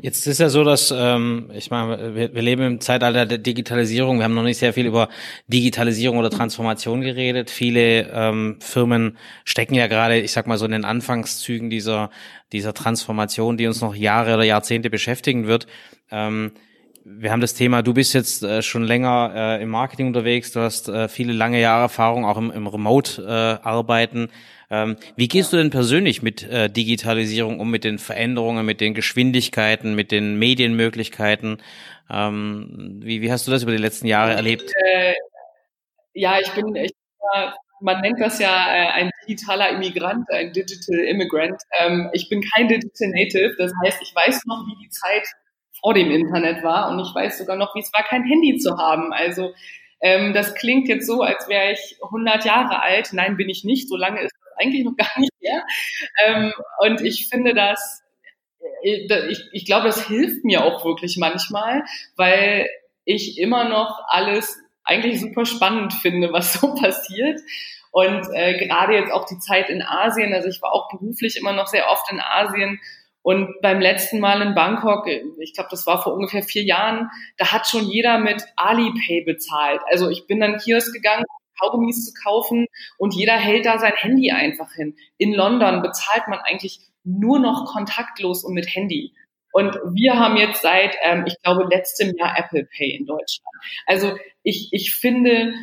[0.00, 4.18] Jetzt ist ja so, dass ähm, ich meine, wir, wir leben im Zeitalter der Digitalisierung.
[4.18, 5.08] Wir haben noch nicht sehr viel über
[5.46, 7.50] Digitalisierung oder Transformation geredet.
[7.50, 12.10] Viele ähm, Firmen stecken ja gerade, ich sag mal so in den Anfangszügen dieser
[12.52, 15.66] dieser Transformation, die uns noch Jahre oder Jahrzehnte beschäftigen wird.
[16.10, 16.52] Ähm,
[17.04, 20.60] wir haben das Thema, du bist jetzt äh, schon länger äh, im Marketing unterwegs, du
[20.60, 24.28] hast äh, viele lange Jahre Erfahrung auch im, im Remote-Arbeiten.
[24.70, 28.80] Äh, ähm, wie gehst du denn persönlich mit äh, Digitalisierung um, mit den Veränderungen, mit
[28.80, 31.60] den Geschwindigkeiten, mit den Medienmöglichkeiten?
[32.08, 34.72] Ähm, wie, wie hast du das über die letzten Jahre erlebt?
[34.84, 35.14] Äh,
[36.14, 36.92] ja, ich bin, ich,
[37.80, 41.60] man nennt das ja ein digitaler Immigrant, ein Digital Immigrant.
[41.78, 45.26] Ähm, ich bin kein Digital Native, das heißt, ich weiß noch, wie die Zeit
[45.82, 48.78] vor dem Internet war und ich weiß sogar noch, wie es war, kein Handy zu
[48.78, 49.12] haben.
[49.12, 49.52] Also
[50.00, 53.10] ähm, das klingt jetzt so, als wäre ich 100 Jahre alt.
[53.12, 53.88] Nein, bin ich nicht.
[53.88, 55.64] So lange ist das eigentlich noch gar nicht mehr.
[56.26, 58.02] Ähm, und ich finde das,
[58.84, 61.84] äh, ich, ich glaube, das hilft mir auch wirklich manchmal,
[62.16, 62.68] weil
[63.04, 67.40] ich immer noch alles eigentlich super spannend finde, was so passiert.
[67.90, 71.52] Und äh, gerade jetzt auch die Zeit in Asien, also ich war auch beruflich immer
[71.52, 72.80] noch sehr oft in Asien
[73.22, 75.06] und beim letzten Mal in Bangkok,
[75.38, 79.80] ich glaube, das war vor ungefähr vier Jahren, da hat schon jeder mit Alipay bezahlt.
[79.90, 81.24] Also ich bin dann Kiosk gegangen,
[81.60, 82.66] Kaugummis zu kaufen
[82.98, 84.96] und jeder hält da sein Handy einfach hin.
[85.18, 89.12] In London bezahlt man eigentlich nur noch kontaktlos und mit Handy.
[89.52, 93.54] Und wir haben jetzt seit, ähm, ich glaube, letztem Jahr Apple Pay in Deutschland.
[93.86, 95.54] Also ich, ich finde,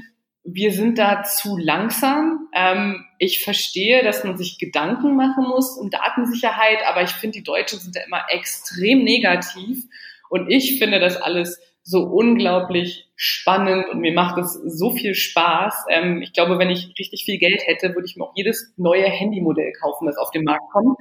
[0.43, 2.47] wir sind da zu langsam.
[2.53, 7.43] Ähm, ich verstehe, dass man sich Gedanken machen muss um Datensicherheit, aber ich finde, die
[7.43, 9.83] Deutschen sind da immer extrem negativ.
[10.29, 15.85] Und ich finde das alles so unglaublich spannend und mir macht es so viel Spaß.
[15.89, 19.09] Ähm, ich glaube, wenn ich richtig viel Geld hätte, würde ich mir auch jedes neue
[19.09, 20.97] Handymodell kaufen, das auf den Markt kommt.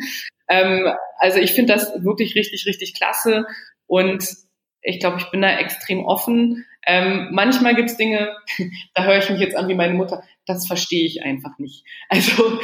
[0.49, 3.47] Ähm, also ich finde das wirklich richtig, richtig klasse
[3.87, 4.25] und
[4.81, 6.65] ich glaube, ich bin da extrem offen.
[6.91, 8.35] Ähm, manchmal gibt's Dinge,
[8.95, 11.85] da höre ich mich jetzt an wie meine Mutter, das verstehe ich einfach nicht.
[12.09, 12.59] Also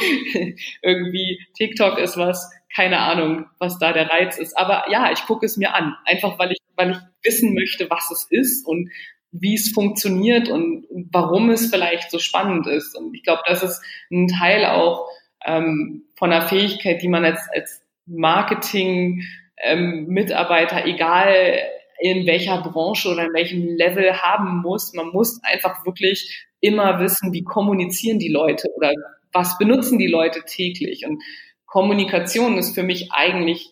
[0.81, 4.57] irgendwie TikTok ist was, keine Ahnung, was da der Reiz ist.
[4.57, 8.09] Aber ja, ich gucke es mir an, einfach weil ich, weil ich wissen möchte, was
[8.09, 8.89] es ist und
[9.31, 12.97] wie es funktioniert und warum es vielleicht so spannend ist.
[12.97, 13.79] Und ich glaube, das ist
[14.11, 15.07] ein Teil auch
[15.45, 21.59] ähm, von einer Fähigkeit, die man als, als Marketing-Mitarbeiter, ähm, egal
[21.99, 24.93] in welcher Branche oder in welchem Level haben muss.
[24.93, 28.91] Man muss einfach wirklich immer wissen, wie kommunizieren die Leute oder
[29.31, 31.05] was benutzen die Leute täglich.
[31.05, 31.21] Und
[31.65, 33.71] Kommunikation ist für mich eigentlich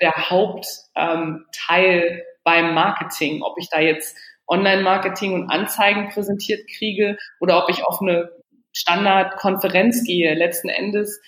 [0.00, 1.44] der Hauptteil
[1.76, 3.42] ähm, beim Marketing.
[3.42, 4.16] Ob ich da jetzt
[4.46, 8.30] Online-Marketing und Anzeigen präsentiert kriege oder ob ich auf eine
[8.72, 11.20] Standardkonferenz gehe, letzten Endes,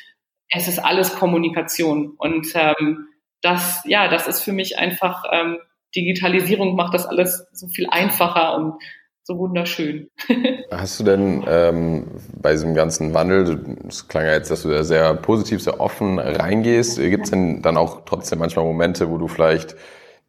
[0.50, 2.14] es ist alles Kommunikation.
[2.18, 3.08] Und ähm,
[3.40, 5.58] das, ja, das ist für mich einfach ähm,
[5.94, 8.74] Digitalisierung macht das alles so viel einfacher und
[9.22, 10.08] so wunderschön.
[10.70, 12.06] Hast du denn ähm,
[12.40, 16.20] bei diesem ganzen Wandel, es klang ja jetzt, dass du da sehr positiv, sehr offen
[16.20, 19.74] reingehst, gibt es denn dann auch trotzdem manchmal Momente, wo du vielleicht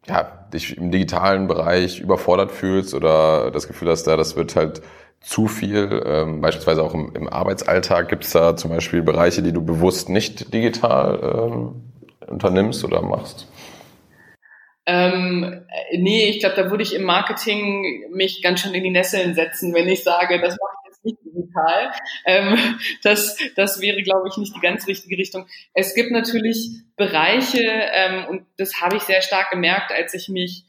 [0.08, 4.82] ja, dich im digitalen Bereich überfordert fühlst oder das Gefühl hast, da das wird halt
[5.20, 9.52] zu viel, ähm, beispielsweise auch im, im Arbeitsalltag, gibt es da zum Beispiel Bereiche, die
[9.52, 11.82] du bewusst nicht digital ähm,
[12.28, 13.46] unternimmst oder machst?
[14.90, 19.34] Ähm, nee, ich glaube, da würde ich im Marketing mich ganz schön in die Nesseln
[19.34, 21.92] setzen, wenn ich sage, das mache ich jetzt nicht digital.
[22.24, 22.56] Ähm,
[23.02, 25.46] das, das wäre, glaube ich, nicht die ganz richtige Richtung.
[25.74, 30.64] Es gibt natürlich Bereiche, ähm, und das habe ich sehr stark gemerkt, als ich mich,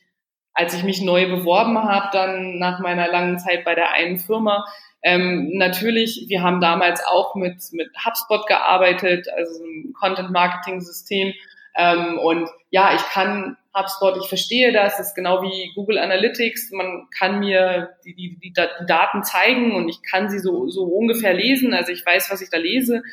[0.53, 4.65] als ich mich neu beworben habe, dann nach meiner langen Zeit bei der einen Firma.
[5.01, 11.33] Ähm, natürlich, wir haben damals auch mit, mit HubSpot gearbeitet, also ein Content-Marketing-System.
[11.75, 16.71] Ähm, und ja, ich kann HubSpot, ich verstehe das, das ist genau wie Google Analytics,
[16.71, 20.83] man kann mir die, die, die, die Daten zeigen und ich kann sie so, so
[20.83, 23.03] ungefähr lesen, also ich weiß, was ich da lese.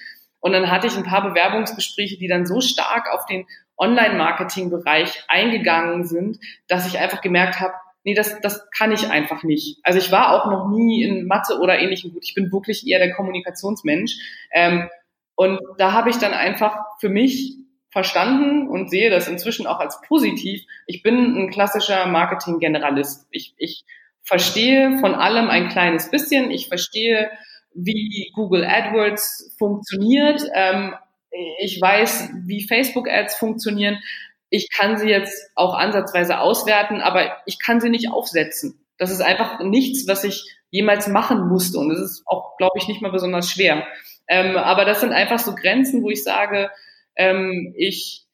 [0.40, 3.46] Und dann hatte ich ein paar Bewerbungsgespräche, die dann so stark auf den
[3.78, 6.38] Online-Marketing-Bereich eingegangen sind,
[6.68, 9.80] dass ich einfach gemerkt habe, nee, das, das kann ich einfach nicht.
[9.82, 12.24] Also ich war auch noch nie in Mathe oder ähnlichem gut.
[12.24, 14.16] Ich bin wirklich eher der Kommunikationsmensch.
[14.52, 14.88] Ähm,
[15.34, 17.56] und da habe ich dann einfach für mich
[17.96, 20.62] verstanden und sehe das inzwischen auch als positiv.
[20.86, 23.26] Ich bin ein klassischer Marketing-Generalist.
[23.30, 23.86] Ich, ich
[24.22, 26.50] verstehe von allem ein kleines bisschen.
[26.50, 27.30] Ich verstehe,
[27.72, 30.42] wie Google AdWords funktioniert.
[30.52, 30.94] Ähm,
[31.58, 33.98] ich weiß, wie Facebook-Ads funktionieren.
[34.50, 38.78] Ich kann sie jetzt auch ansatzweise auswerten, aber ich kann sie nicht aufsetzen.
[38.98, 41.78] Das ist einfach nichts, was ich jemals machen musste.
[41.78, 43.86] Und es ist auch, glaube ich, nicht mal besonders schwer.
[44.28, 46.70] Ähm, aber das sind einfach so Grenzen, wo ich sage,
[47.16, 48.26] ähm, ich,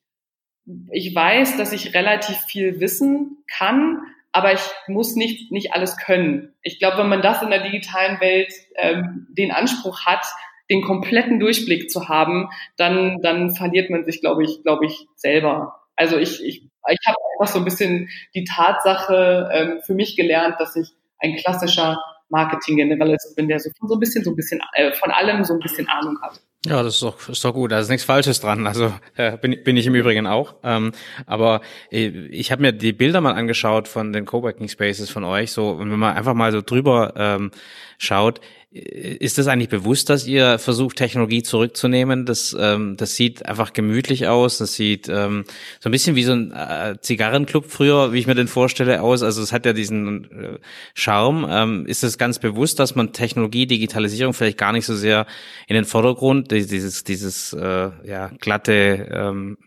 [0.90, 4.02] ich weiß, dass ich relativ viel wissen kann,
[4.32, 6.54] aber ich muss nicht, nicht alles können.
[6.62, 10.24] Ich glaube, wenn man das in der digitalen Welt ähm, den Anspruch hat,
[10.70, 15.80] den kompletten Durchblick zu haben, dann, dann verliert man sich, glaube ich, glaube ich, selber.
[15.96, 20.56] Also ich, ich, ich habe einfach so ein bisschen die Tatsache ähm, für mich gelernt,
[20.58, 21.98] dass ich ein klassischer
[22.30, 25.60] Marketing-Generalist bin, der so so ein bisschen, so ein bisschen äh, von allem so ein
[25.60, 26.40] bisschen Ahnung hat.
[26.64, 27.72] Ja, das ist doch, ist doch gut.
[27.72, 28.68] Da ist nichts Falsches dran.
[28.68, 30.54] Also äh, bin, bin ich im Übrigen auch.
[30.62, 30.92] Ähm,
[31.26, 31.60] aber
[31.90, 35.50] äh, ich habe mir die Bilder mal angeschaut von den Coworking Spaces von euch.
[35.50, 37.50] So, wenn man einfach mal so drüber ähm,
[37.98, 38.40] schaut,
[38.74, 42.24] ist das eigentlich bewusst, dass ihr versucht, Technologie zurückzunehmen?
[42.24, 44.56] Das, ähm, das sieht einfach gemütlich aus.
[44.56, 45.44] Das sieht ähm,
[45.78, 49.22] so ein bisschen wie so ein äh, Zigarrenclub früher, wie ich mir den vorstelle, aus.
[49.22, 50.58] Also es hat ja diesen äh,
[50.94, 51.46] Charme.
[51.50, 55.26] Ähm, ist es ganz bewusst, dass man Technologie, Digitalisierung vielleicht gar nicht so sehr
[55.68, 59.58] in den Vordergrund, dieses, dieses äh, ja, glatte, ähm,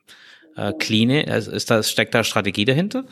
[0.56, 3.06] äh, cleane, also ist da, steckt da Strategie dahinter?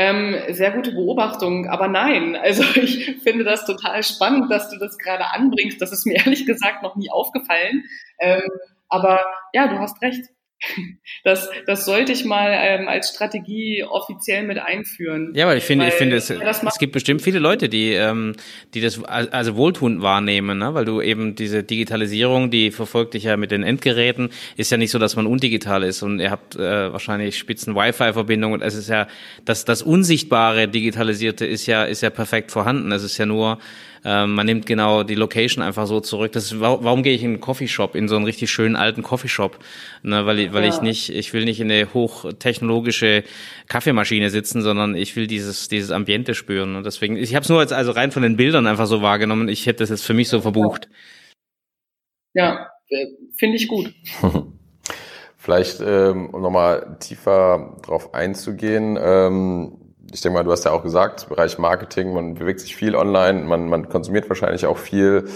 [0.00, 2.36] Ähm, sehr gute Beobachtung, aber nein.
[2.36, 5.82] Also ich finde das total spannend, dass du das gerade anbringst.
[5.82, 7.84] Das ist mir ehrlich gesagt noch nie aufgefallen.
[8.20, 8.48] Ähm,
[8.88, 9.20] aber
[9.52, 10.26] ja, du hast recht.
[11.24, 15.32] Das, das sollte ich mal ähm, als Strategie offiziell mit einführen.
[15.34, 18.34] Ja, weil ich finde, weil, ich finde, es, es gibt bestimmt viele Leute, die, ähm,
[18.74, 20.74] die das also wohltuend wahrnehmen, ne?
[20.74, 24.90] weil du eben diese Digitalisierung, die verfolgt dich ja mit den Endgeräten, ist ja nicht
[24.90, 28.60] so, dass man undigital ist und ihr habt äh, wahrscheinlich spitzen Wi-Fi-Verbindungen.
[28.60, 29.06] Es ist ja
[29.44, 32.90] das, das unsichtbare Digitalisierte ist ja ist ja perfekt vorhanden.
[32.92, 33.58] Es ist ja nur
[34.04, 36.32] ähm, man nimmt genau die Location einfach so zurück.
[36.32, 39.02] Das ist, warum, warum gehe ich in einen Coffeeshop, in so einen richtig schönen alten
[39.02, 39.58] Coffeeshop?
[40.02, 40.70] Ne, weil ich, weil ja.
[40.70, 43.24] ich nicht, ich will nicht in eine hochtechnologische
[43.68, 46.76] Kaffeemaschine sitzen, sondern ich will dieses, dieses Ambiente spüren.
[46.76, 49.48] Und deswegen, ich habe es nur als, also rein von den Bildern einfach so wahrgenommen.
[49.48, 50.88] Ich hätte das jetzt für mich so verbucht.
[52.34, 53.92] Ja, äh, finde ich gut.
[55.36, 60.82] Vielleicht, ähm, um nochmal tiefer drauf einzugehen, ähm, ich denke mal, du hast ja auch
[60.82, 65.28] gesagt, Bereich Marketing, man bewegt sich viel online, man, man konsumiert wahrscheinlich auch viel.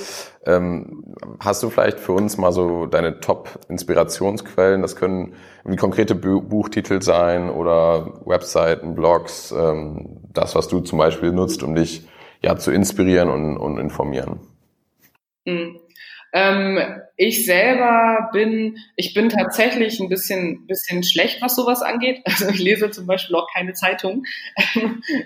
[0.47, 4.81] Ähm, hast du vielleicht für uns mal so deine Top-Inspirationsquellen?
[4.81, 11.33] Das können wie konkrete Buchtitel sein oder Webseiten, Blogs, ähm, das, was du zum Beispiel
[11.33, 12.09] nutzt, um dich
[12.41, 14.41] ja zu inspirieren und, und informieren.
[15.45, 15.81] Mhm.
[16.33, 16.79] Ähm,
[17.17, 22.23] ich selber bin, ich bin tatsächlich ein bisschen, bisschen schlecht, was sowas angeht.
[22.33, 24.25] Also ich lese zum Beispiel auch keine Zeitung.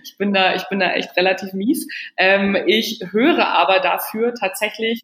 [0.03, 1.87] ich bin da, ich bin da echt relativ mies.
[2.17, 5.03] Ähm, ich höre aber dafür tatsächlich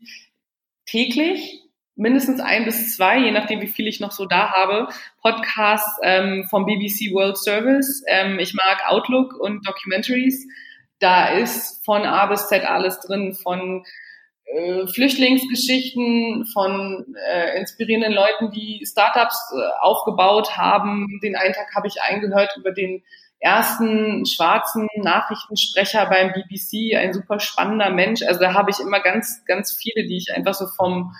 [0.87, 1.63] täglich
[1.95, 4.89] mindestens ein bis zwei, je nachdem, wie viel ich noch so da habe,
[5.21, 8.03] Podcasts ähm, vom BBC World Service.
[8.09, 10.47] Ähm, ich mag Outlook und Documentaries.
[10.99, 13.85] Da ist von A bis Z alles drin, von
[14.45, 21.21] äh, Flüchtlingsgeschichten von äh, inspirierenden Leuten, die Startups äh, aufgebaut haben.
[21.23, 23.03] Den einen Tag habe ich eingehört über den
[23.39, 28.23] ersten schwarzen Nachrichtensprecher beim BBC, ein super spannender Mensch.
[28.23, 31.15] Also da habe ich immer ganz, ganz viele, die ich einfach so vom,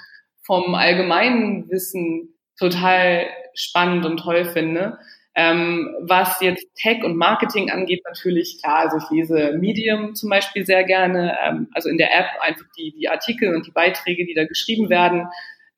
[0.45, 4.99] vom allgemeinen Wissen total spannend und toll finde.
[5.35, 10.67] Ähm, was jetzt Tech und Marketing angeht, natürlich klar, also ich lese Medium zum Beispiel
[10.67, 14.35] sehr gerne, ähm, also in der App einfach die, die Artikel und die Beiträge, die
[14.35, 15.29] da geschrieben werden.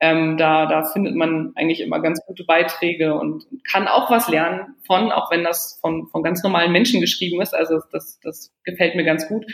[0.00, 4.74] Ähm, da, da findet man eigentlich immer ganz gute Beiträge und kann auch was lernen
[4.84, 7.55] von, auch wenn das von, von ganz normalen Menschen geschrieben ist.
[7.55, 9.46] Also das, das gefällt mir ganz gut.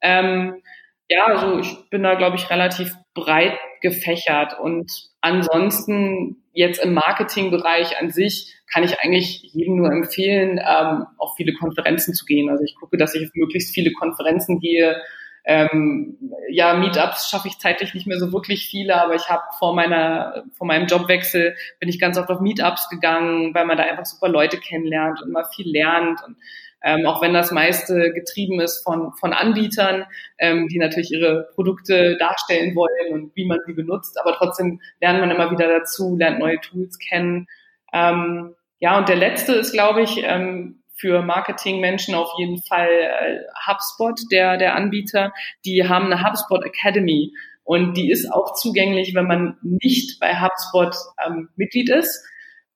[0.00, 0.62] Ähm,
[1.08, 4.90] ja, also ich bin da, glaube ich, relativ breit gefächert und
[5.20, 11.54] ansonsten jetzt im Marketingbereich an sich kann ich eigentlich jedem nur empfehlen, ähm, auf viele
[11.54, 12.48] Konferenzen zu gehen.
[12.48, 15.02] Also ich gucke, dass ich auf möglichst viele Konferenzen gehe,
[15.44, 16.18] ähm,
[16.50, 20.44] ja, Meetups schaffe ich zeitlich nicht mehr so wirklich viele, aber ich habe vor meiner,
[20.52, 24.28] vor meinem Jobwechsel bin ich ganz oft auf Meetups gegangen, weil man da einfach super
[24.28, 26.36] Leute kennenlernt und mal viel lernt und
[26.82, 30.06] ähm, auch wenn das meiste getrieben ist von, von Anbietern,
[30.38, 35.20] ähm, die natürlich ihre Produkte darstellen wollen und wie man sie benutzt, aber trotzdem lernt
[35.20, 37.46] man immer wieder dazu, lernt neue Tools kennen.
[37.92, 43.38] Ähm, ja, und der letzte ist, glaube ich, ähm, für Marketingmenschen auf jeden Fall äh,
[43.66, 45.32] HubSpot, der, der Anbieter.
[45.64, 47.32] Die haben eine HubSpot Academy
[47.64, 50.94] und die ist auch zugänglich, wenn man nicht bei HubSpot
[51.26, 52.24] ähm, Mitglied ist.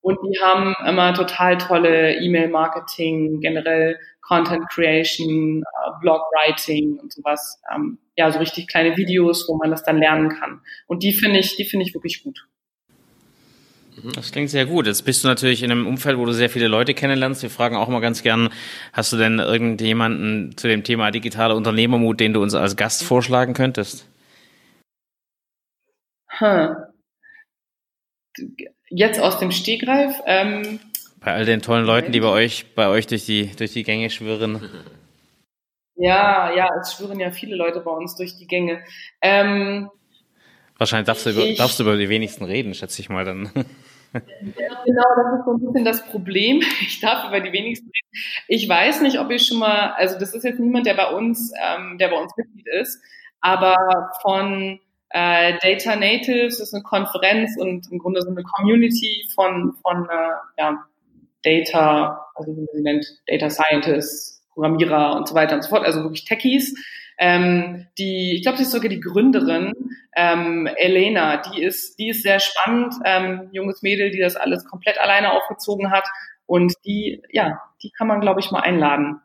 [0.04, 7.58] Und die haben immer total tolle E-Mail-Marketing, generell Content Creation, äh, Blog Writing und sowas.
[7.74, 10.60] Ähm, ja, so richtig kleine Videos, wo man das dann lernen kann.
[10.86, 12.46] Und die finde ich, die finde ich wirklich gut.
[14.14, 14.86] Das klingt sehr gut.
[14.86, 17.42] Jetzt bist du natürlich in einem Umfeld, wo du sehr viele Leute kennenlernst.
[17.42, 18.50] Wir fragen auch mal ganz gern,
[18.92, 23.54] hast du denn irgendjemanden zu dem Thema digitale Unternehmermut, den du uns als Gast vorschlagen
[23.54, 24.06] könntest?
[26.28, 26.76] Hm.
[28.96, 30.22] Jetzt aus dem Stegreif.
[30.24, 30.78] Ähm,
[31.18, 34.10] bei all den tollen Leuten, die bei euch, bei euch durch die, durch die Gänge
[34.10, 34.60] schwirren.
[35.96, 38.82] Ja, ja, es schwirren ja viele Leute bei uns durch die Gänge.
[39.22, 39.88] Ähm,
[40.76, 43.48] Wahrscheinlich darfst du, über, ich, darfst du über die wenigsten reden, schätze ich mal dann.
[44.12, 46.62] Genau, das ist so ein bisschen das Problem.
[46.80, 48.44] Ich darf über die wenigsten reden.
[48.48, 51.52] Ich weiß nicht, ob ihr schon mal, also das ist jetzt niemand, der bei uns,
[51.64, 53.00] ähm, der bei uns Mitglied ist,
[53.40, 53.76] aber
[54.20, 54.80] von
[55.16, 60.60] äh, Data Natives ist eine Konferenz und im Grunde so eine Community von, von äh,
[60.60, 60.84] ja,
[61.44, 65.84] Data, also wie man sie nennt, Data Scientists, Programmierer und so weiter und so fort,
[65.84, 66.74] also wirklich Techies.
[67.16, 69.72] Ähm, die, ich glaube, sie ist sogar die Gründerin
[70.16, 74.98] ähm, Elena, die ist, die ist sehr spannend, ähm, junges Mädel, die das alles komplett
[74.98, 76.08] alleine aufgezogen hat.
[76.46, 79.20] Und die, ja, die kann man, glaube ich, mal einladen.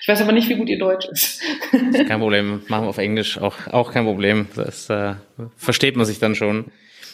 [0.00, 1.40] Ich weiß aber nicht, wie gut ihr Deutsch ist.
[1.70, 4.46] kein Problem, machen wir auf Englisch auch, auch kein Problem.
[4.54, 5.14] Das äh,
[5.56, 6.66] versteht man sich dann schon.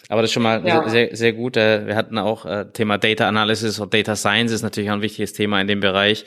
[0.08, 0.88] Aber das ist schon mal ja.
[0.88, 1.56] sehr, sehr gut.
[1.56, 5.02] Äh, wir hatten auch äh, Thema Data Analysis und Data Science ist natürlich auch ein
[5.02, 6.24] wichtiges Thema in dem Bereich.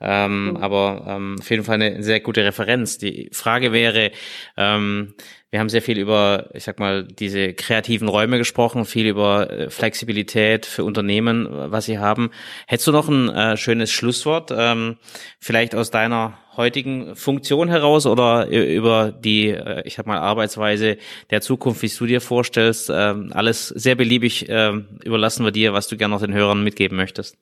[0.00, 0.56] Ähm, mhm.
[0.56, 2.98] Aber ähm, auf jeden Fall eine sehr gute Referenz.
[2.98, 4.10] Die Frage wäre,
[4.56, 5.14] ähm,
[5.50, 9.70] wir haben sehr viel über, ich sag mal, diese kreativen Räume gesprochen, viel über äh,
[9.70, 12.30] Flexibilität für Unternehmen, was sie haben.
[12.68, 14.96] Hättest du noch ein äh, schönes Schlusswort, ähm,
[15.40, 20.98] vielleicht aus deiner heutigen Funktion heraus oder über die, äh, ich sag mal, Arbeitsweise
[21.30, 22.88] der Zukunft, wie du dir vorstellst?
[22.92, 24.72] Ähm, alles sehr beliebig äh,
[25.02, 27.36] überlassen wir dir, was du gerne noch den Hörern mitgeben möchtest.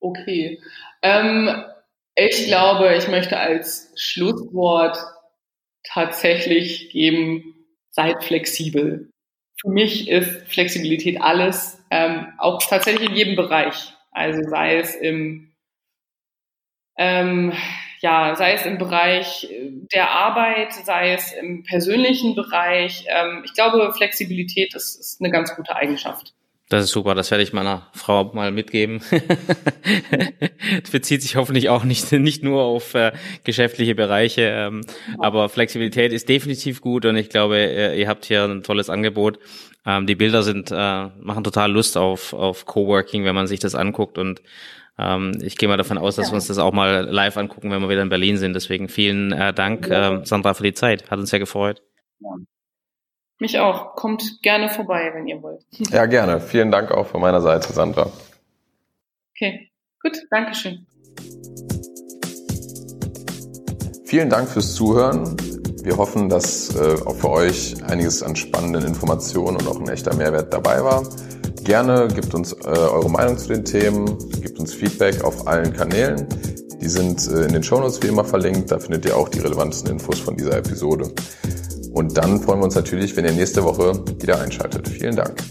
[0.00, 0.60] Okay.
[1.02, 1.64] Ähm,
[2.14, 4.98] ich glaube, ich möchte als Schlusswort
[5.84, 7.54] tatsächlich geben,
[7.90, 9.10] seid flexibel.
[9.60, 13.92] Für mich ist Flexibilität alles, ähm, auch tatsächlich in jedem Bereich.
[14.12, 15.52] Also sei es im,
[16.96, 17.52] ähm,
[18.00, 19.48] ja, sei es im Bereich
[19.92, 23.04] der Arbeit, sei es im persönlichen Bereich.
[23.08, 26.34] Ähm, ich glaube, Flexibilität ist, ist eine ganz gute Eigenschaft.
[26.68, 29.00] Das ist super, das werde ich meiner Frau mal mitgeben.
[29.10, 33.12] das bezieht sich hoffentlich auch nicht, nicht nur auf äh,
[33.44, 34.82] geschäftliche Bereiche, ähm,
[35.18, 39.38] aber Flexibilität ist definitiv gut und ich glaube, ihr, ihr habt hier ein tolles Angebot.
[39.86, 43.74] Ähm, die Bilder sind, äh, machen total Lust auf, auf Coworking, wenn man sich das
[43.74, 44.42] anguckt und
[44.98, 46.32] ähm, ich gehe mal davon aus, dass ja.
[46.32, 48.52] wir uns das auch mal live angucken, wenn wir wieder in Berlin sind.
[48.52, 50.16] Deswegen vielen äh, Dank, ja.
[50.16, 51.10] äh, Sandra, für die Zeit.
[51.10, 51.82] Hat uns sehr gefreut.
[52.20, 52.30] Ja.
[53.40, 53.94] Mich auch.
[53.94, 55.64] Kommt gerne vorbei, wenn ihr wollt.
[55.70, 56.40] Ja, gerne.
[56.40, 58.10] Vielen Dank auch von meiner Seite, Sandra.
[59.34, 59.70] Okay,
[60.02, 60.18] gut.
[60.30, 60.86] Dankeschön.
[64.04, 65.36] Vielen Dank fürs Zuhören.
[65.84, 70.14] Wir hoffen, dass äh, auch für euch einiges an spannenden Informationen und auch ein echter
[70.14, 71.02] Mehrwert dabei war.
[71.62, 76.26] Gerne gebt uns äh, eure Meinung zu den Themen, gebt uns Feedback auf allen Kanälen.
[76.80, 78.70] Die sind äh, in den Shownotes wie immer verlinkt.
[78.70, 81.12] Da findet ihr auch die relevantesten Infos von dieser Episode.
[81.92, 84.88] Und dann freuen wir uns natürlich, wenn ihr nächste Woche wieder einschaltet.
[84.88, 85.42] Vielen Dank.